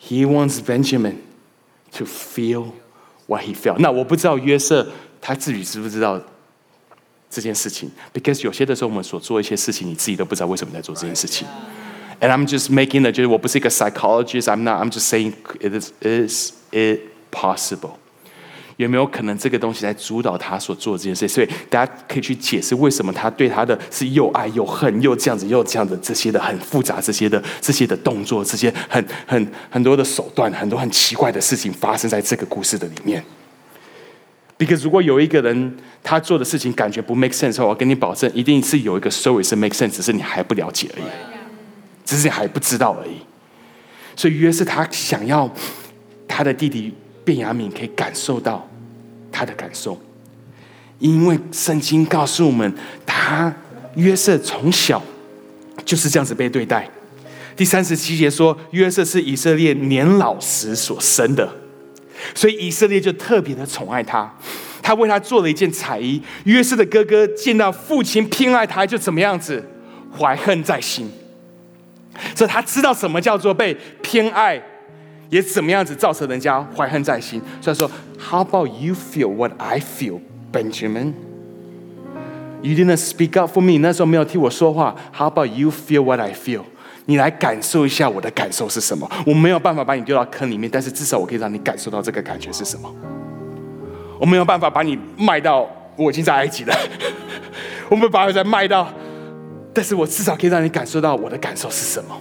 [0.00, 1.16] He wants Benjamin
[1.96, 2.72] to feel
[3.26, 3.78] what he felt。
[3.78, 4.88] 那我不知道约瑟
[5.20, 6.22] 他自己知不知道
[7.28, 11.46] 这件事情，because 有些的时候我们所做一些事情，你自己都不知道为什么在做这件事情。
[12.20, 17.00] And I'm just making 的，就是我不是一个 psychologist，I'm not。I'm just saying it is is it
[17.32, 17.96] possible。
[18.83, 21.27] 有没有可能这个东西在主导他所做这件事？
[21.27, 33.23] 所以大家可以去解释为什么他对他的是又爱又恨，又这样子又这样的这些的很复杂，这些的这些的动作，这些很很很多的手段，很多很奇怪的事情发生在这个故事的里面。
[34.57, 41.05] Because 如果有一个人他做的事情感觉不 make sense 的话，我跟你保证，一定是有一个 story 是 make sense，只是你还不了解而已，
[42.05, 43.17] 只是你还不知道而已。
[44.15, 45.49] 所以约是他想要
[46.27, 48.67] 他的弟弟卞雅敏可以感受到。
[49.31, 49.99] 他的感受，
[50.99, 52.73] 因为圣经告诉我们，
[53.05, 53.53] 他
[53.95, 55.01] 约瑟从小
[55.85, 56.89] 就是这样子被对待。
[57.55, 61.47] 第三十七节说，约瑟是以色列年老时所生的，
[62.33, 64.31] 所以以色列就特别的宠爱他。
[64.81, 66.19] 他为他做了一件彩衣。
[66.45, 69.63] 约瑟的哥哥见到父亲偏爱他，就怎么样子
[70.17, 71.07] 怀恨在心。
[72.35, 74.61] 所以他知道什么叫做被偏爱，
[75.31, 77.41] 也怎么样子造成人家怀恨在心。
[77.59, 77.89] 所以说
[78.19, 80.19] ，How about you feel what I feel,
[80.53, 81.13] Benjamin?
[82.61, 84.95] You didn't speak up for me，那时候没有替我说话。
[85.11, 86.61] How about you feel what I feel？
[87.05, 89.09] 你来感受一下我的感受是什么？
[89.25, 92.93] 我没有办法把你丢到坑里面，但是至少我可以让你感受到这个感觉是什么。
[94.19, 96.75] 我没有办法把你卖到我已经在埃及了，
[97.89, 98.87] 我没有办法再卖到，
[99.73, 102.15] 但是我至少可以让你感受到我的感受是什么。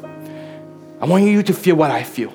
[1.01, 2.31] I want you to feel what I feel。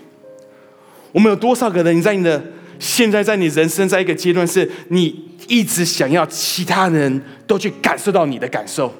[1.15, 1.95] 我们有多少个人？
[1.95, 2.43] 你在你的
[2.77, 8.93] 现在，在你人生在一个阶段，是你一直想要其他人都去感受到你的感受，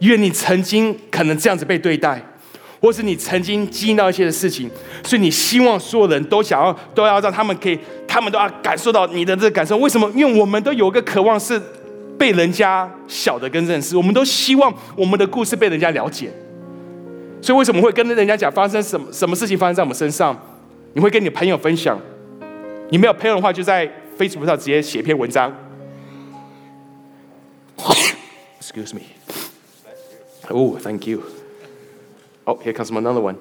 [0.00, 2.22] 因为你曾经可能这样子被对待。
[2.80, 4.70] 或是你曾经经历到一些的事情，
[5.02, 9.76] 所以你希望所有人都想要，都要让他们可以，他们都要感受到你的这个感受。
[9.78, 10.08] 为什么？
[10.14, 11.60] 因为我们都有个渴望是
[12.16, 16.30] 被人家晓得跟认识，我们都希望我们的故事被人家了解。
[17.42, 20.38] 所以为什么会跟人家讲发生什么什么事情发生在我们身上？
[20.97, 21.99] 你会跟你朋友分享，
[22.89, 25.51] 你没有朋友的话，就在 Facebook 上直接写篇文章。
[28.59, 29.01] Excuse me.
[30.49, 31.23] Oh, thank you.
[32.45, 33.37] Oh, here comes another one.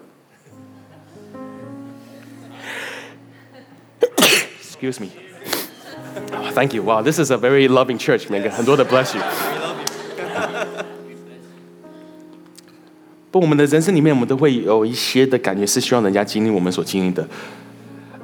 [4.61, 5.09] Excuse me.
[6.33, 6.83] Oh, thank you.
[6.83, 8.49] Wow, this is a very loving church, man.
[8.51, 9.23] 很多的 bless you.
[13.40, 17.28] 我们的人生里面，我们都会有一些的感觉，是希望人家经历我们所经历的。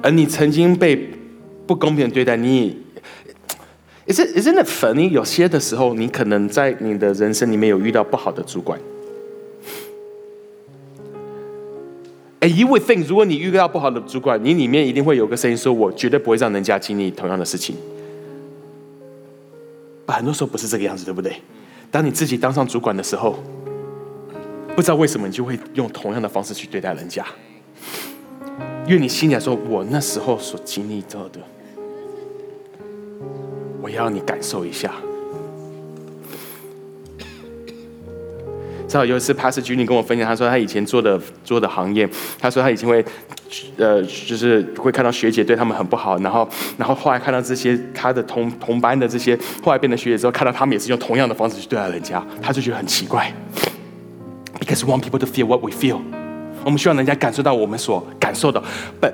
[0.02, 1.10] 而你曾经被
[1.66, 2.76] 不公平的对待，你
[4.06, 5.08] ，is it isn't it funny？
[5.08, 8.78] 有些的时候，你可能在你的人生里面有遇到不好的主管。
[12.40, 17.74] 哎，you would think，如果你遇到不好的主管，你里面一定会有个声音说：“我绝对不会让人家经历同样的事情。”
[20.06, 21.36] 很多时候不是这个样子，对不对？
[21.90, 23.42] 当你自己当上主管的时候，
[24.74, 27.24] 不知道为什么你就会用同样的方式去对待人家，
[28.86, 31.38] 因为你心里说：“我那时候所经历到的，
[33.80, 34.92] 我要你感受一下。”
[38.88, 42.08] 知道有一次，Pastor j u n 跟我分享，他说他以前做的做的行业，
[42.38, 43.04] 他说他以前会，
[43.76, 53.32] 呃，就是会看到学姐对他们很不好，然后，然后后来看到这些他的同同班的这些，后来变成学姐之后，看到他们也是用同样的方式去对待人家，他就觉得很奇怪。
[54.64, 56.00] Because we want people to feel what we feel，
[56.64, 58.62] 我们希望人家感受到我们所感受的。
[58.98, 59.12] But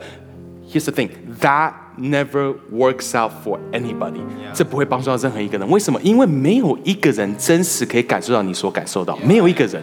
[0.71, 4.21] here's the thing，that never works out for anybody。
[4.55, 5.69] 这不会帮助到任何一个人。
[5.69, 6.01] 为什么？
[6.03, 9.83] 因为没有一个人真实可以感受到你所感受到，没有一个人。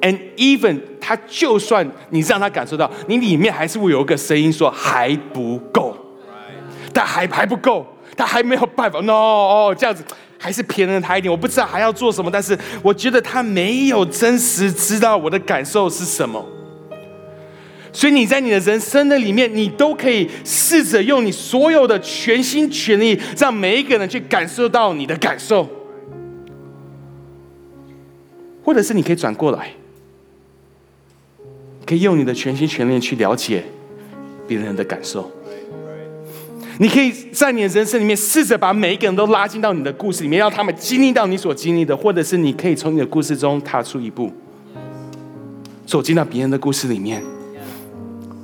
[0.00, 5.94] And even 他就算你让他感受到，你里面还是会有一个声音说还不够，
[6.94, 8.98] 但还还不够，他还没有办法。
[9.00, 10.02] No，哦，这样子
[10.44, 11.32] 还是偏了他一点。
[11.32, 16.44] 我不知道还要做什么，但是我觉得他没有真实知道我的感受是什么。
[17.94, 25.66] 所以你在你的人生的里面，你都可以试着用你所有的全心全力，让每一个人去感受到你的感受，
[28.62, 29.70] 或者是你可以转过来，
[31.86, 33.64] 可以用你的全心全力去了解
[34.46, 35.32] 别人的感受。
[36.78, 44.32] 你可以在你的人生里面试着把每一个人都拉进到你的故事里面，让他们经历到你所经历的，或者是你可以从你的故事中踏出一步，
[45.86, 47.22] 走进到别人的故事里面。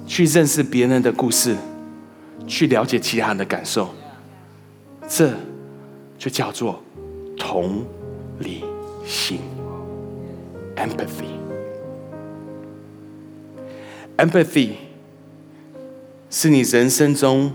[0.07, 1.55] 去认识别人的故事，
[2.45, 3.95] 去了解其他人的感受，
[5.09, 5.33] 这
[6.19, 6.83] 就叫做
[7.39, 7.85] 同
[8.41, 8.65] 理
[9.07, 9.39] 心
[10.75, 11.31] （empathy）。
[14.17, 14.71] empathy
[16.29, 17.53] 是你人生中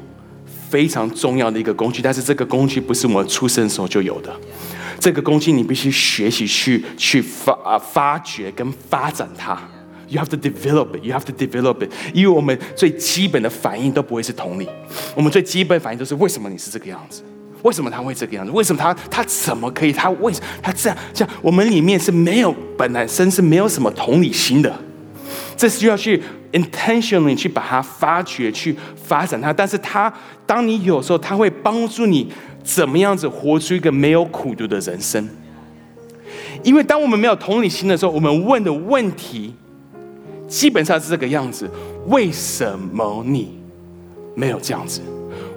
[0.75, 4.29] 非常重要的一个工具，但是这个工具不是我们出生时候就有的，
[4.99, 9.57] 这个工具你必须学习去去发啊发掘跟发展它。
[10.09, 11.01] You have to develop it.
[11.01, 11.91] You have to develop it.
[12.13, 14.67] 因为我们最基本的反应都不会是同理，
[15.15, 17.23] 我们最基本反应都是为什么你是这个样子？
[17.63, 18.51] 为什么他会这个样子？
[18.51, 19.93] 为什么他他怎么可以？
[19.93, 21.33] 他为什他这样这样？
[21.41, 24.77] 我们里面是没有本来身是没有什么同理心的，
[25.55, 29.53] 这是要去 intentionally 去把它发掘、去发展它。
[29.53, 30.13] 但是它，
[30.45, 32.31] 当你有时候，它会帮助你
[32.63, 35.27] 怎么样子活出一个没有苦读的人生。
[36.63, 39.53] 因为当我们没有同理心的时候，我们问的问题。
[40.47, 41.67] 基本上是这个样子。
[42.05, 43.57] 为什么你
[44.35, 45.01] 没有这样子？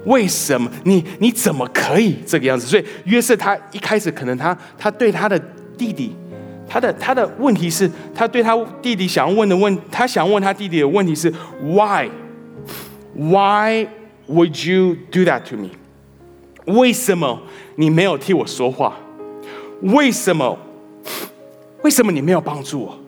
[0.06, 2.66] 为什么你你怎么可以这个样子？
[2.66, 5.38] 所以约瑟他一开始可能他他对他的
[5.76, 6.16] 弟弟，
[6.68, 12.08] 他的他的问题是，他对他弟弟想要问的问，他想问他弟弟的问题是：Why?
[13.16, 13.86] Why
[14.28, 15.70] would you do that to me?
[16.66, 17.40] 为什么
[17.76, 18.96] 你没有替我说话？
[19.80, 20.58] 为什么
[21.82, 22.98] 为什么你没有帮助我？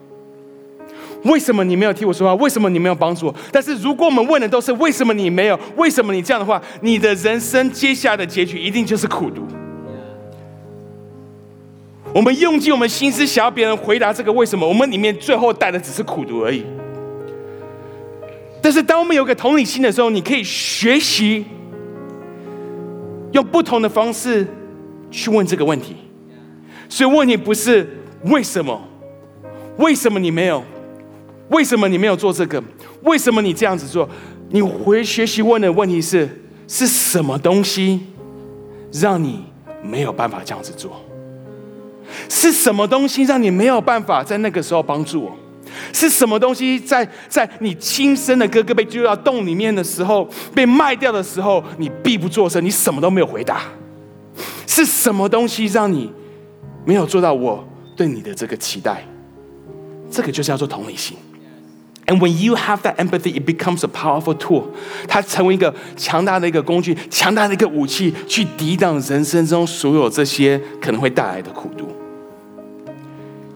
[1.23, 2.33] 为什么你没有替我说话？
[2.41, 3.35] 为什么你没有帮助我？
[3.51, 5.59] 但是如果我们问的都是为什么你没有？
[5.75, 9.45] 为什么你这样的话，你的人生接下来的结局一定就是苦读。
[12.13, 16.65] 我们用尽我们心思想要别人回答这个为什么，我们里面最后带的只是苦读而已。
[18.61, 21.45] 但是当我们有个同理心的时候，你可以学习
[23.31, 24.45] 用不同的方式
[25.09, 25.95] 去问这个问题。
[26.89, 27.87] 所以问题不是
[28.25, 28.79] 为什么，
[29.77, 30.63] 为什么你没有？
[31.49, 32.61] 为什么你没有做这个？
[33.03, 34.07] 为什么你这样子做？
[34.49, 36.29] 你回学习问的问题是：
[36.67, 38.01] 是什么东西
[38.91, 39.45] 让你
[39.81, 41.01] 没有办法这样子做？
[42.29, 45.37] 是什么东西让你没有办法在那个时候帮助我？
[45.93, 53.61] 是什么东西在在你亲生的哥哥被丢到洞里面的时候，被卖掉的时候，你闭不作声，你什么都没有回答？
[54.67, 56.11] 是什么东西让你
[56.85, 59.05] 没有做到我对你的这个期待？
[60.09, 61.17] 这个就叫做同理心。
[62.07, 64.63] And when you have that empathy, it becomes a powerful tool.
[65.07, 71.87] 它成为一个强大的一个工具，强大的一个武器，去抵挡人生中所有这些可能会带来的苦度。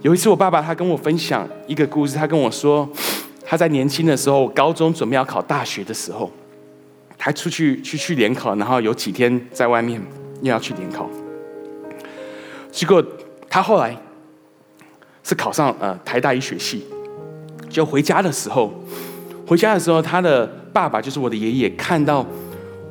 [0.05, 2.87] 有一次，我爸爸他跟我分享一个故事，他跟我说，
[3.43, 6.31] 他在年轻的时候，高中准备要考大学的时候，
[7.17, 9.99] 他出去去去联考，然后有几天在外面
[10.43, 11.09] 又要去联考，
[12.71, 13.03] 结果
[13.49, 13.97] 他后来
[15.23, 16.85] 是考上呃台大医学系，
[17.67, 18.71] 就回家的时候，
[19.47, 22.23] 回家的时候，他的爸爸就是我的爷爷，看到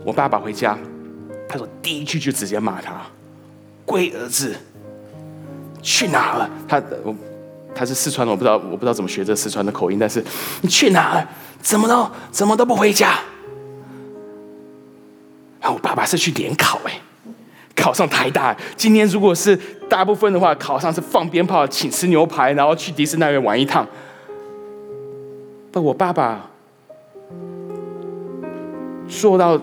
[0.04, 0.76] 我爸爸回家，
[1.48, 3.06] 他说第一句就直接骂他，
[3.84, 4.56] 龟儿子。
[5.84, 6.50] 去哪了？
[6.66, 7.14] 他我
[7.74, 9.98] 他是四川的，我不知道我不知道怎么学这四川的口音。
[9.98, 10.24] 但是
[10.62, 11.28] 你去哪了？
[11.60, 13.10] 怎么都怎么都不回家？
[15.60, 17.00] 啊，我爸爸是去联考哎，
[17.76, 18.56] 考上台大。
[18.76, 19.54] 今天如果是
[19.88, 23.86] 大部分的话，考上是放鞭炮，请吃牛排，然后去迪士尼玩一趟。
[25.70, 26.50] 不，我爸爸
[29.06, 29.60] 做到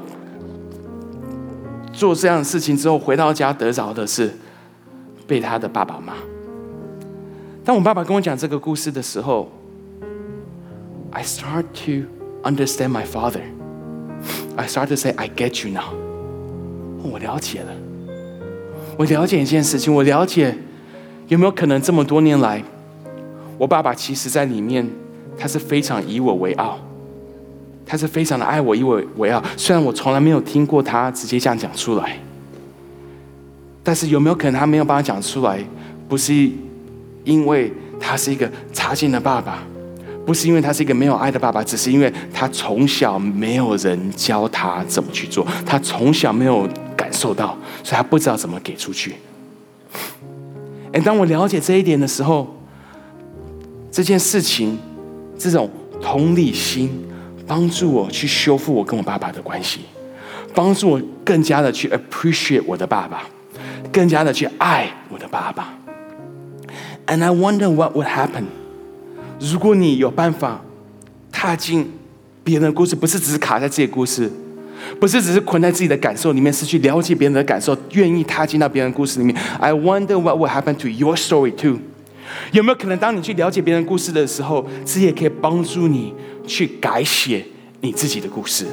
[1.92, 4.32] 做这样的事情之后，回到家得着的是。
[5.32, 6.12] 被他的爸爸骂。
[7.64, 9.50] 当我爸爸跟我讲这个故事的时候
[11.12, 12.06] ，I start to
[12.44, 13.40] understand my father.
[14.58, 15.94] I start to say, "I get you now."
[17.02, 17.72] 我了解了，
[18.98, 20.54] 我了解一件事情，我了解
[21.30, 22.62] 有没有可能这么多年来，
[23.58, 24.86] 我爸爸其实在里面，
[25.38, 26.78] 他是非常以我为傲，
[27.86, 29.42] 他是非常的爱我，以我为傲。
[29.56, 32.18] 虽然我从来没有听过他直接这样讲出来。
[33.84, 35.64] 但是有没有可能他没有办法讲出来？
[36.08, 36.50] 不是
[37.24, 39.64] 因为他是一个差劲的爸爸，
[40.26, 46.68] 不是因为他是一个没有爱的爸爸，只是因为他从小没有人教他怎么去做，他从小没有
[46.98, 49.16] 感受到，所以他不知道怎么给出去。
[50.92, 52.54] 哎，当我了解这一点的时候，
[53.90, 54.78] 这件事情，
[55.38, 55.70] 这种
[56.02, 56.90] 同理心，
[57.48, 59.82] 帮助我去修复我跟我爸爸的关系，
[60.54, 63.24] 帮助我更加的去 appreciate 我的爸爸。
[63.92, 65.74] 更加的去爱我的爸爸
[67.08, 68.46] ，and I wonder what would happen。
[69.40, 70.62] 如果你有办法
[71.32, 71.92] 踏进
[72.44, 74.32] 别人的故事，不是只是卡在自己的故事，
[75.00, 79.36] 不是只是困在自己的感受里面，是去了解别人的感受，愿意踏进到别人故事里面。
[79.60, 81.80] I wonder what would happen to your story too。
[82.52, 86.14] 有没有可能，当你去了解别人故事的时候，这也可以帮助你
[86.48, 87.46] 去改写
[87.82, 88.66] 你自己的故事？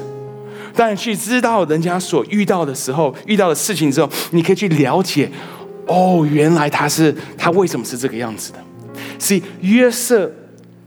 [0.75, 5.29] 当你去知道人家所遇到的时候，遇到的事情之后，你可以去了解，
[5.87, 8.59] 哦，原来他是他为什么是这个样子的。
[9.17, 10.31] 所以约瑟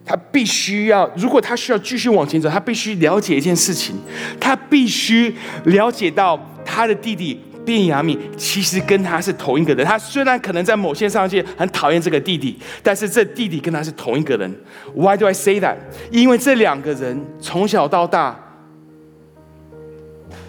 [0.05, 3.97] 他必须要，如果他需要继续往前走，他必须了解一件事情，
[4.41, 9.87] 他必须了解到他的弟弟卞雅敏其实跟他是同一个人。
[9.87, 14.53] 他虽然可能在某些上界很讨厌这个弟弟，但是这弟弟跟他是同一个人。
[14.95, 15.77] Why do I say that？
[16.11, 18.39] 因为这两个人从小到大。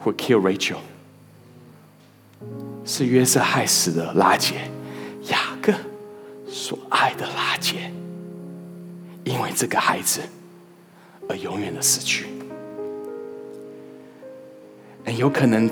[0.02, 0.78] who killed Rachel。
[2.84, 4.68] 是约瑟害死了拉杰，
[5.28, 5.72] 雅各
[6.48, 7.92] 所爱的拉杰，
[9.22, 10.22] 因为这个孩子
[11.28, 12.26] 而永远的死去。
[15.18, 15.70] 有可能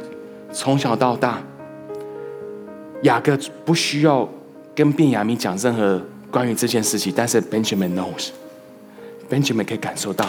[0.53, 1.43] 从小到大，
[3.03, 4.29] 雅各不需要
[4.75, 10.27] 跟便雅明讲任何关于这件事情，但是 Benjamin knows，Benjamin 可以感受到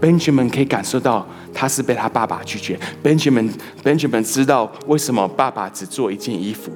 [0.00, 3.50] ，Benjamin 可以感受到他是被他爸爸拒绝，Benjamin
[3.82, 6.70] Benjamin 知道为什么爸爸只做一件衣服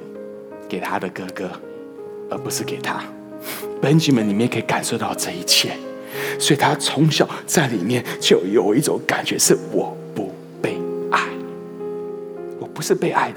[0.69, 1.51] 给他的哥哥，
[2.31, 3.03] 而不是给他。
[3.83, 5.73] Benjamin 里面可以感受到这一切，
[6.39, 10.77] 所以他从小在里面就有一种感觉：是我不被
[11.11, 11.21] 爱，
[12.59, 13.37] 我不是被爱的，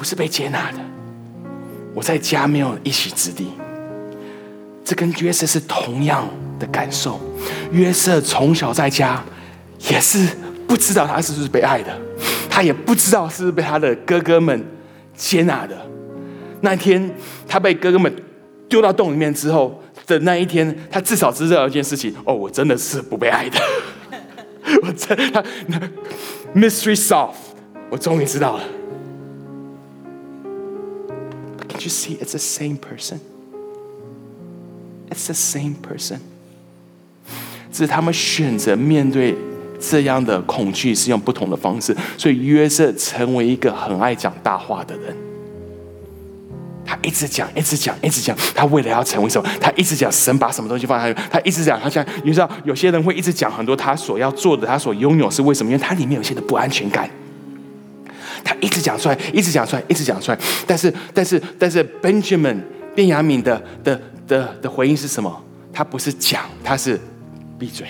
[0.00, 0.78] 不是被接纳的，
[1.92, 3.52] 我在家没有一席之地。
[4.82, 6.26] 这跟约瑟是同样
[6.58, 7.20] 的感受。
[7.70, 9.22] 约瑟从小在家
[9.90, 10.26] 也是
[10.66, 11.94] 不知道他是不是被爱的，
[12.48, 14.64] 他也不知道是不是被他的哥哥们
[15.14, 15.76] 接纳的。
[16.62, 17.14] 那一天
[17.46, 18.10] 他被哥哥们。
[18.70, 23.58] 丢到洞里面之后的那一天，他至少知道一件事情：哦，我真的是不被爱的。
[24.82, 25.42] 我真他
[26.54, 27.34] mystery solved，
[27.90, 28.62] 我终于知道了。
[31.80, 33.20] Can you see it's the same person?
[35.08, 36.18] It's the same person.
[37.72, 39.34] 只是他们选择面对
[39.80, 45.16] 这样的恐惧是用不同的方式，所以约瑟成为一个很爱讲大话的人。
[46.84, 48.36] 他一直讲，一直讲，一直讲。
[48.54, 49.48] 他为了要成为什么？
[49.58, 51.28] 他一直讲神把什么东西放在他。
[51.30, 55.72] 他一直讲，他讲，你知道，有些人会一直讲很多他所要做的，他所拥有是为什么？
[55.72, 57.08] 因为他里面有些的不安全感。
[58.44, 60.38] 他一直讲出来，一直讲出来，一直讲出来。
[60.66, 62.58] 但是，但是，但是，Benjamin
[62.94, 65.44] 便雅敏的的的的回应是什么？
[65.72, 67.00] 他不是讲，他是
[67.58, 67.86] 闭嘴。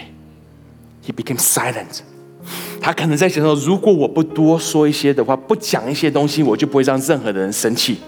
[1.07, 2.01] He became silent。
[2.81, 7.99] 他可能在想说，如果我不多说一些的话，不讲一些东西，我就不会让任何的人生气。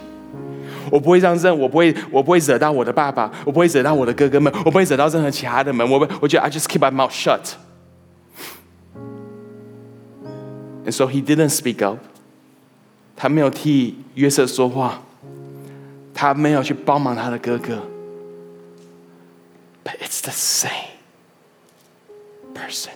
[0.91, 5.89] 我不会让任，我不会，我不会惹到我的爸爸，我不会惹到我的哥哥们，我不会惹到任何其他的们。
[5.89, 7.53] 我不，我觉得 I just keep my mouth shut.
[10.85, 11.97] And so he didn't speak up.
[13.15, 15.01] 他没有替约瑟说话，
[16.13, 17.83] 他没有去帮忙他的哥哥。
[19.83, 20.69] But it's the same
[22.53, 22.91] person.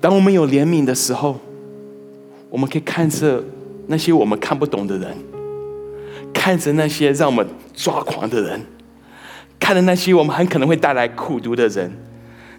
[0.00, 1.40] 当我们有怜悯的时候。
[2.52, 3.44] 我们可以看着
[3.86, 5.16] 那些我们看不懂的人，
[6.34, 8.60] 看着那些让我们抓狂的人，
[9.60, 11.96] 看着那些我们很可能会带来苦读的人，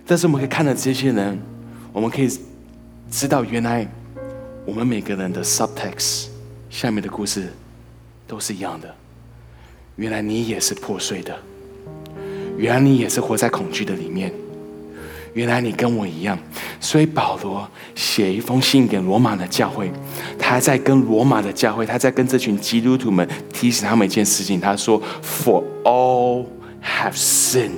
[0.05, 1.37] 但是我们可以看着这些人，
[1.91, 2.29] 我们可以
[3.11, 3.85] 知道，原来
[4.65, 6.27] 我们每个人的 subtext
[6.69, 7.51] 下面的故事
[8.25, 8.95] 都是一样的。
[9.97, 11.37] 原来你也是破碎的，
[12.57, 14.33] 原来你也是活在恐惧的里面。
[15.33, 16.37] 原来你跟我一样，
[16.79, 19.91] 所以保罗写一封信给罗马的教会，
[20.39, 24.59] 他在跟罗马的教会，他在跟这群基督徒们提醒他们一件事情。
[24.59, 26.45] 他说：“For all
[26.81, 27.71] have sin.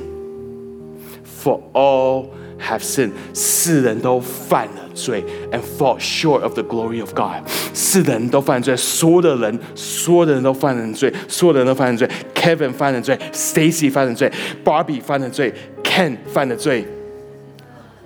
[1.44, 2.28] For all
[2.60, 7.48] have sinned，世人都犯了罪，and fall short of the glory of God。
[7.74, 12.10] 世人都犯罪，所有的人，所有的人都犯了罪，所有的人都犯了罪。
[12.34, 14.32] Kevin 犯了罪，Stacy 犯了罪
[14.66, 16.86] ，Barbie 犯了罪，Ken 犯了罪。”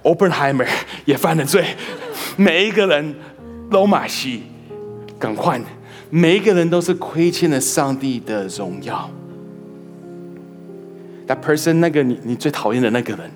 [0.04, 0.68] Oppenheimer
[1.04, 1.66] 也犯了罪，
[2.38, 3.16] 每一个人
[3.70, 4.43] 都马西，
[5.20, 5.60] 赶快，
[6.10, 9.10] 每一个人都是亏欠了上帝的荣耀。
[11.28, 13.30] That person，那个你你最讨厌的那个人，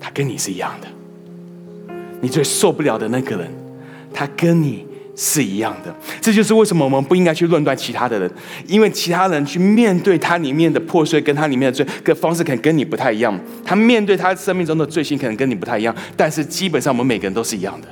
[0.00, 0.88] 他跟你是一样的。
[2.20, 3.48] 你最受不了的那个人，
[4.12, 4.86] 他跟你。
[5.20, 8.30] 是一样的，这就是为什么我们不应该去论断其他的人，
[8.68, 13.36] 因为其他人去面对他里面的破碎，跟他里面的罪的方式可能跟你不太一样。
[13.64, 15.92] 他面对他生命中的罪行，可能跟你不太一样。
[16.16, 17.88] 但是基本上，我们每个人都是一样的。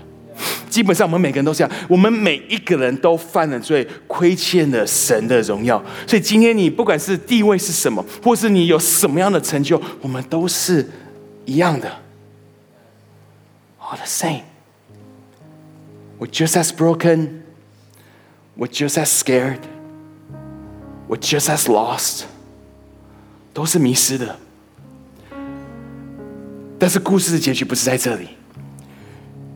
[0.71, 1.73] 基本上，我们每个人都是这样。
[1.89, 5.85] 我们每一个人都犯了罪，亏欠了神的荣耀。
[6.07, 10.89] 所以今天你不管是地位是什么，或是你有什么样的成就，我们都是
[11.46, 11.90] 一样的。
[13.80, 14.44] All the same.
[16.20, 17.42] We're just as broken.
[18.58, 19.62] We're just as scared.
[21.08, 22.26] We're just as lost.
[23.54, 24.38] 都是迷失的。
[26.80, 28.30] 但是故事的结局不是在这里，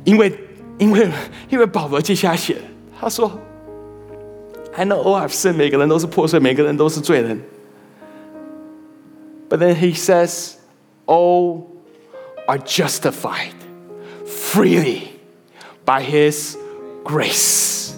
[0.03, 0.37] 因为
[0.77, 1.09] 因为
[1.49, 2.57] 因为保罗接下来写，
[2.99, 7.41] 他说：“I know all I've sinned，每个人都是破碎，每个人都是罪人。”
[9.49, 10.55] But then he says,
[11.05, 11.63] "All
[12.50, 13.54] are justified
[14.26, 15.02] freely."
[15.84, 16.54] By His
[17.04, 17.90] grace，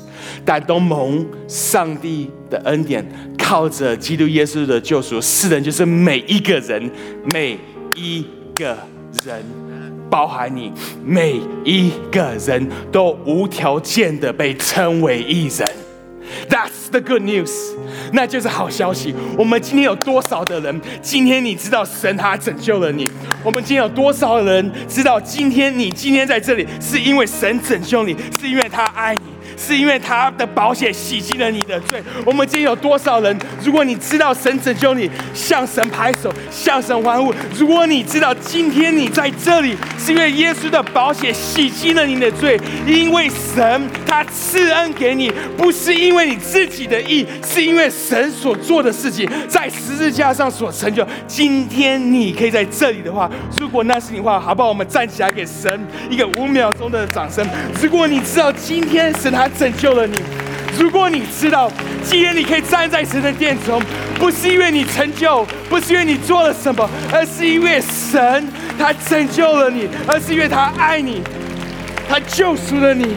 [0.44, 3.04] 但都蒙上帝的恩典，
[3.36, 6.90] 靠着基督耶稣的救赎，世人就是每一个人，
[7.34, 7.58] 每
[7.94, 8.24] 一
[8.54, 8.78] 个
[9.24, 9.44] 人，
[10.08, 10.72] 包含你，
[11.04, 15.66] 每一个人都无条件的被称为一人。
[16.48, 17.50] That's the good news。
[18.12, 19.14] 那就是好消息。
[19.36, 20.80] 我们今天有多少的人？
[21.00, 23.10] 今天你知道神他拯救了你？
[23.42, 29.22] 我们今天有多少人知道今天你今天在这里是因为神拯救你，是因为他爱你？
[29.64, 32.02] 是因为他的保险洗净了你的罪。
[32.24, 33.38] 我们今天有多少人？
[33.64, 37.32] 如果你知道神拯救你，向神拍手，向神欢呼。
[37.56, 51.06] 如果你知道今天你在这里，是因为耶稣的保险洗净了你的罪，因为神他赐恩给你，不是因为你自己的意，是因为神所做的事情在十字架上所成就。
[51.28, 54.68] 今天你可以在这里的话，如果那是你话，好不好？
[54.68, 57.46] 我们站起来给神一个五秒钟的掌声。
[57.80, 59.48] 如果你知道今天神他。
[59.58, 60.16] 拯救了你。
[60.78, 61.70] 如果你知道
[62.02, 63.80] 今天你可以站在神的殿中，
[64.18, 68.48] 不是因为你成就，不是因为你做了什么，而是因为神
[68.78, 71.22] 他拯救了你，而是因为他爱你，
[72.08, 73.14] 他救赎了你，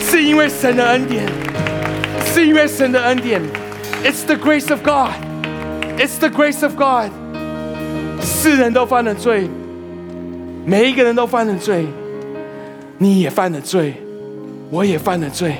[0.00, 1.24] 是因为神的恩典，
[2.32, 3.40] 是因为神的恩典。
[4.02, 5.12] It's the grace of God.
[5.98, 7.10] It's the grace of God.
[8.22, 9.48] 世人都犯了罪，
[10.64, 11.86] 每一个人都犯了罪，
[12.98, 13.94] 你也犯了罪。
[14.70, 15.56] 我也犯了罪，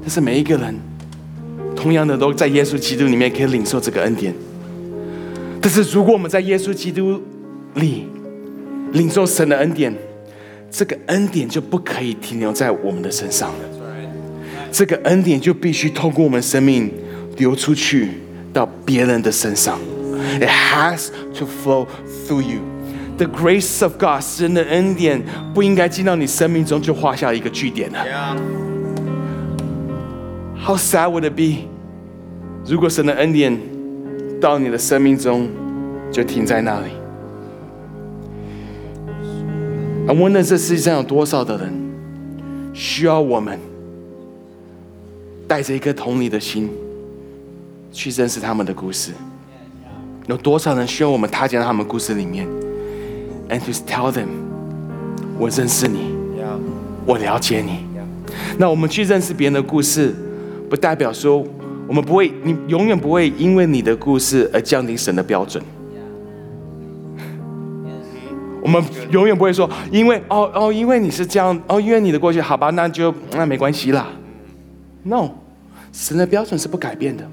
[0.00, 0.74] 但是每一个人，
[1.76, 4.34] 同样的都在耶稣基督里面可以领受这个恩典。
[5.60, 7.20] 但是如果我们在耶稣基督
[7.74, 8.06] 里
[8.92, 9.94] 领受神的恩典，
[10.70, 13.52] 这个恩典就不可以停留在我们的身上，
[14.72, 16.90] 这个恩典就必须透过我们生命
[17.36, 18.10] 流出去
[18.52, 19.78] 到别人的身上。
[20.40, 21.08] It has
[21.38, 21.86] to flow
[22.26, 22.60] through you.
[23.18, 25.20] The grace of God，神的恩典
[25.52, 27.98] 不应该进到你生命中就画下一个句点了。
[30.56, 31.66] How sad would it be？
[32.64, 33.58] 如果神的恩典
[34.40, 35.48] 到你的生命中
[36.12, 36.86] 就停在那里
[40.06, 41.72] ？I wonder 这世界上有多少的人
[42.72, 43.58] 需要我们
[45.48, 46.70] 带着一颗同理的心
[47.90, 49.12] 去认识他们的故事？
[50.26, 52.46] 有多少人需要我们踏进他们故事里面
[53.48, 54.28] ？And just tell them，
[55.38, 56.14] 我认识你，
[57.06, 57.86] 我了解你。
[58.58, 60.14] 那我们去认识别人的故事，
[60.68, 61.44] 不代表说
[61.86, 65.62] 我们不会，你永远不会因为你的故事而降低神的标准。
[68.60, 74.08] 我们永远不会说，因为哦哦，因为你是这样，哦，因为你的过去，好吧，那就那没关系啦。
[75.04, 75.30] No，
[75.92, 77.24] 神的标准是不改变的。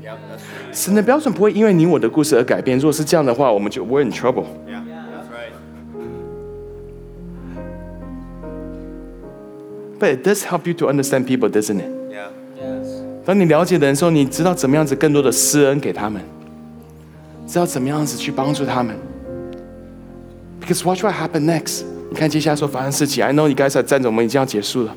[0.71, 2.77] 神的标准不会因为你我的故事而改变。
[2.77, 4.45] 如果是这样的话，我们就 we're in trouble。
[10.05, 11.89] But it does help you to understand people, doesn't it?
[12.11, 12.29] Yeah.
[12.55, 13.01] Yes.
[13.25, 16.21] 当你了解的人时候，你知道怎么样子更多的施恩给他们，
[17.47, 18.95] 知道怎么样子去帮助他们。
[20.61, 21.85] Because watch what happened next。
[22.11, 23.25] 你看接下来所发生事情。
[23.25, 24.95] I know 你刚才站着，我们已经要结束了。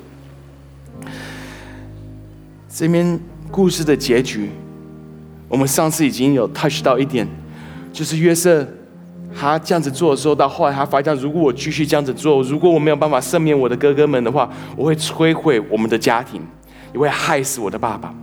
[2.71, 4.51] 这边故事的结局，
[5.47, 7.27] 我们上次已经有 touch 到一点，
[7.91, 8.67] 就是约瑟。
[9.37, 16.41] 他这样子做的时候，到后来他发现，如果我继续这样子做，如果我没有办法赦免我的哥哥们的话，我会摧毁我们的家庭，
[16.93, 18.13] 也会害死我的爸爸。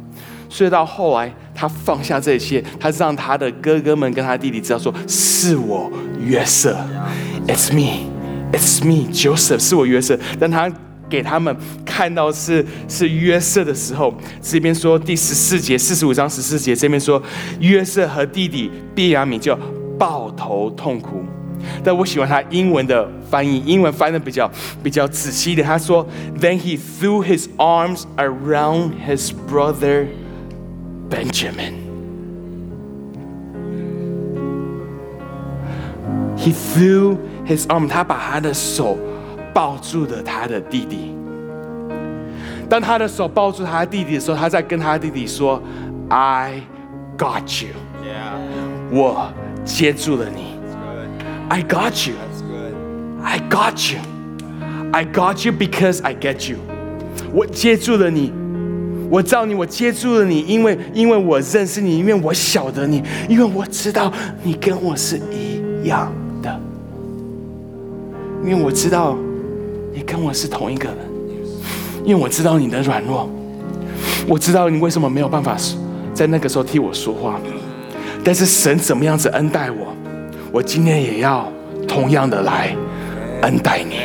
[0.48, 5.90] 所以到后来，他放下这些，他让他的哥哥们跟他弟弟知道说：“是我
[6.20, 6.76] 约瑟
[7.46, 10.70] ，It's me，It's me，Joseph，是我约瑟。”当他
[11.08, 11.54] 给他们
[11.84, 17.22] 看到是是约瑟的时候，这边说第十四节四十五章十四节，这边说
[17.60, 19.58] 约瑟和弟弟毕雅悯就。
[19.97, 21.23] 抱头痛哭，
[21.83, 24.49] 但我喜欢他英文的翻译，英文翻的比较
[24.81, 25.61] 比较仔细的。
[25.61, 30.07] 他说：“Then he threw his arms around his brother
[31.09, 31.73] Benjamin.
[36.35, 38.97] He threw his arm，他把他的手
[39.53, 41.13] 抱住了他的弟弟。
[42.67, 45.61] 当他的手抱住他的弟弟的时候，他在跟他弟弟说：‘
[46.09, 46.63] I
[47.17, 47.75] got you。’
[48.91, 49.31] 我。”
[49.66, 50.56] 接住了你
[51.48, 52.14] ，I got you.
[53.22, 53.98] I got you.
[54.92, 56.58] I got you because I get you.
[57.34, 58.32] 我接住了你，
[59.10, 64.12] 我知道你，我接住了你，因为因为我认识你，因为我晓得你，因为我知道
[64.44, 66.10] 你跟我是一样
[66.40, 66.60] 的，
[68.44, 69.18] 因为我知道
[69.92, 70.96] 你跟我是同一个人，
[72.04, 73.28] 因为我知道你的软弱，
[74.28, 75.56] 我知道你为什么没有办法
[76.14, 77.40] 在那个时候替我说话。
[78.26, 79.94] 但是神怎么样子恩待我，
[80.50, 81.46] 我今天也要
[81.86, 82.74] 同样的来
[83.42, 84.00] 恩待你。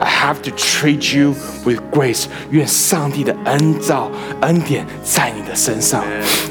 [0.00, 2.24] I have to treat you with grace。
[2.50, 6.02] 愿上帝的恩照、恩典在你的身上。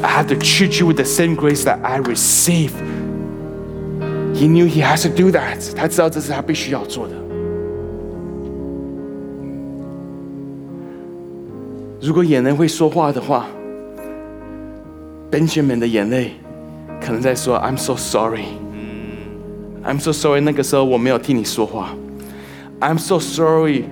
[0.04, 2.70] I have to treat you with the same grace that I receive。
[4.36, 5.76] He knew he has to do that。
[5.76, 7.16] 他知道这是他必须要做的。
[12.00, 13.48] 如果眼泪会说话的话
[15.32, 16.36] ，Benjamin 的眼泪
[17.01, 18.45] 可能在说 "I'm so sorry,
[19.85, 20.41] I'm so sorry"。
[20.41, 21.91] 那个时候我没有替你说话，
[22.81, 23.85] I'm so sorry,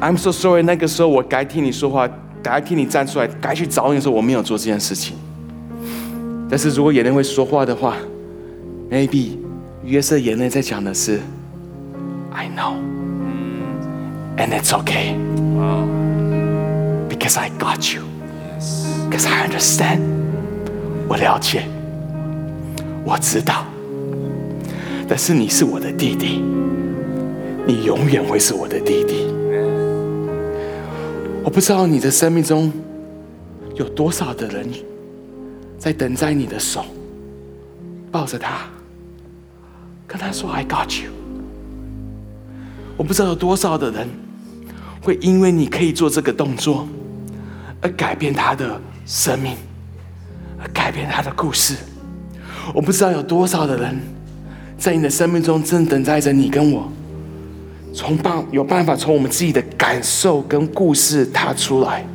[0.00, 0.62] I'm so sorry。
[0.62, 2.08] 那个时候我该替你说话，
[2.42, 5.16] 该替你站出来，该去找你的时候我没有做这件事情。
[6.50, 7.96] 但是如果眼泪会说话的话，
[8.90, 9.38] maybe
[9.84, 11.20] 约瑟眼泪在讲的是
[12.30, 12.74] "I know,
[14.36, 15.16] and it's okay."
[17.08, 18.02] Because I got you.
[19.08, 20.00] Because I understand.
[21.08, 21.64] 我了解，
[23.07, 23.65] 我知道。
[25.07, 26.43] 但是你是我的弟弟，
[27.65, 29.25] 你永远会是我的弟弟。
[31.41, 32.69] 我不知道你的生命中
[33.75, 34.69] 有多少的人
[35.79, 36.83] 在等在你的手，
[38.11, 38.67] 抱着他，
[40.05, 41.09] 跟他说 “I got you”。
[42.97, 44.09] 我不知道有多少的人
[45.01, 46.85] 会因为你可以做这个动作，
[47.79, 49.55] 而改变他的生命，
[50.59, 51.75] 而改变他的故事。
[52.73, 53.95] 我不知道有多少的人
[54.77, 56.91] 在你的生命中正等待着你跟我，
[57.93, 62.05] 从办有办法从我们自己的感受跟故事踏出来，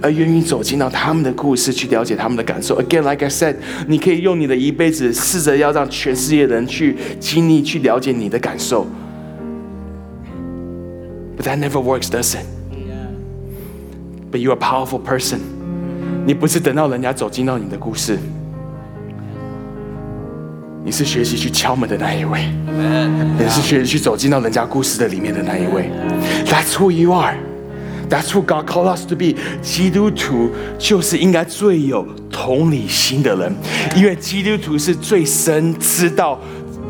[0.00, 2.80] 而愿意走进到他们的故事去了解他们的感受。
[2.80, 3.56] Again, like I said，
[3.86, 8.86] 你可以用你的一辈子试着要让全世界的人去经历、去了解你的感受。
[11.36, 12.46] But that never works, does it?
[14.32, 15.40] But you are a powerful person.
[16.24, 18.18] 你不是等到人家走进到你的故事，
[20.86, 22.46] 你是学习去敲门的那一位，
[23.36, 25.90] 你是学习去走进到人家故事的里面的那一位。
[26.44, 27.34] That's who you are.
[28.08, 29.34] That's who God called us to be.
[29.60, 33.52] 基督徒就是应该最有同理心的人，
[33.96, 36.38] 因为基督徒是最深知道。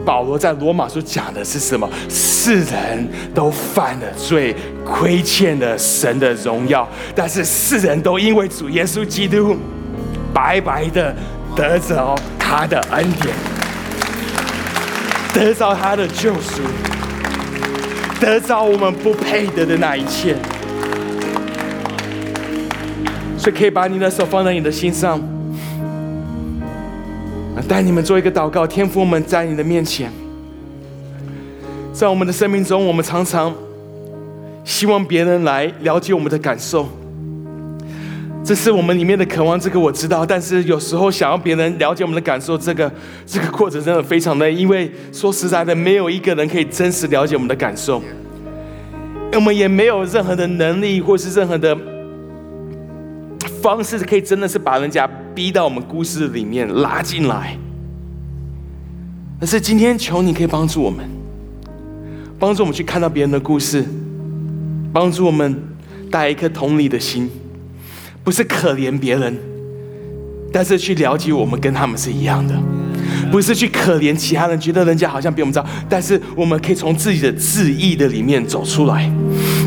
[0.05, 1.89] 保罗在罗马书讲的是什么？
[2.11, 9.57] 世人都犯了罪，亏欠了神的荣耀，但是世人都因为主耶稣基督
[10.35, 11.17] 白白的
[11.57, 13.35] 得着他的恩典，
[15.37, 16.63] 得着他的救赎，
[18.19, 20.35] 得着我们不配得的那一切。
[23.37, 25.21] 所以可以把你的手放在你的心上。
[27.69, 30.11] 带你们做一个祷告，天父，们在你的面前，
[31.93, 33.55] 在我们的生命中，我们常常
[34.65, 36.89] 希望别人来了解我们的感受，
[38.47, 39.59] 这是我们里面的渴望。
[39.59, 42.89] 这个我知道，但是有时候想要别人了解我们的感受，这个
[43.27, 48.01] 这个过程真的非常累，因为说实在的，没有一个人可以真实了解我们的感受，
[49.33, 51.77] 我们也没有任何的能力，或是任何的
[53.61, 55.11] 方式，可以真的是把人家。
[55.37, 57.59] 逼到我们故事里面拉进来，
[59.39, 61.05] 但是今天求你可以帮助我们，
[62.39, 63.85] 帮助我们去看到别人的故事，
[64.95, 65.63] 帮助我们
[66.11, 67.31] 带一颗同理的心，
[68.27, 69.39] 不是可怜别人，
[70.53, 72.55] 但是去了解我们跟他们是一样的，
[73.31, 79.09] 不是去可怜其他人，觉得人家好像比我们糟，但是我们可以从自己的自意的里面走出来，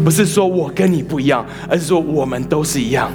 [0.03, 3.10] 不是说我跟你不一样，而是说我们都是一样。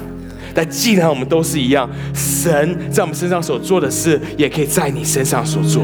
[0.55, 5.83] 但既然我们都是一样，神在我们身上所做的事，也可以在你身上所做。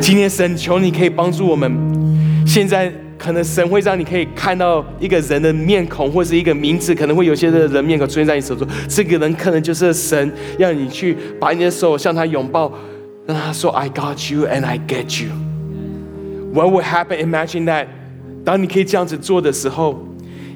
[0.00, 2.21] 今天神求你可以帮助我们。
[2.52, 8.68] 现在可能神会让你可以看到一个人的面孔，或是一个名字，可能会有些的人面孔出现在你手中。
[8.86, 12.70] 这个人可能就是神，让你去把你的手向他拥抱，
[13.24, 15.30] 让他说 "I got you and I get you."
[16.52, 17.24] What will happen?
[17.24, 17.86] Imagine that.
[18.44, 20.06] 当你可以这样子做的时候。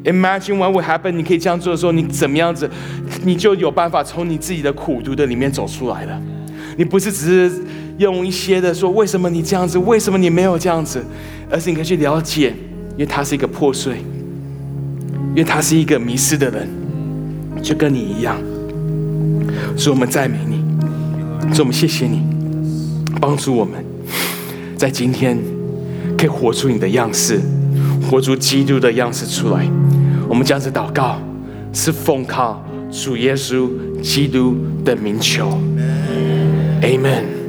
[0.04, 1.12] Imagine what would happen？
[1.12, 2.70] 你可以这样做的时候，你怎么样子，
[3.24, 6.22] 你就有办法从你自己的苦读的里面走出来了。
[6.76, 7.60] 你不是只是
[7.98, 11.02] 用一些的说，为什么你这样子，为什么你没有这样子，
[11.50, 12.52] 而是你可以去了解，
[12.92, 13.96] 因为他是一个破碎，
[15.30, 16.68] 因为他是一个迷失的人，
[17.62, 18.36] 就跟你一样。
[19.76, 20.62] 所以我们赞美你，
[21.54, 22.22] 所以我们谢谢你，
[23.20, 23.84] 帮助我们
[24.76, 25.38] 在今天
[26.18, 27.40] 可以活出你的样式，
[28.10, 29.66] 活出基督的样式出来。
[30.28, 31.18] 我们这样子祷告，
[31.72, 33.68] 是奉靠主耶稣
[34.02, 35.58] 基督的名求
[36.82, 37.45] ，Amen。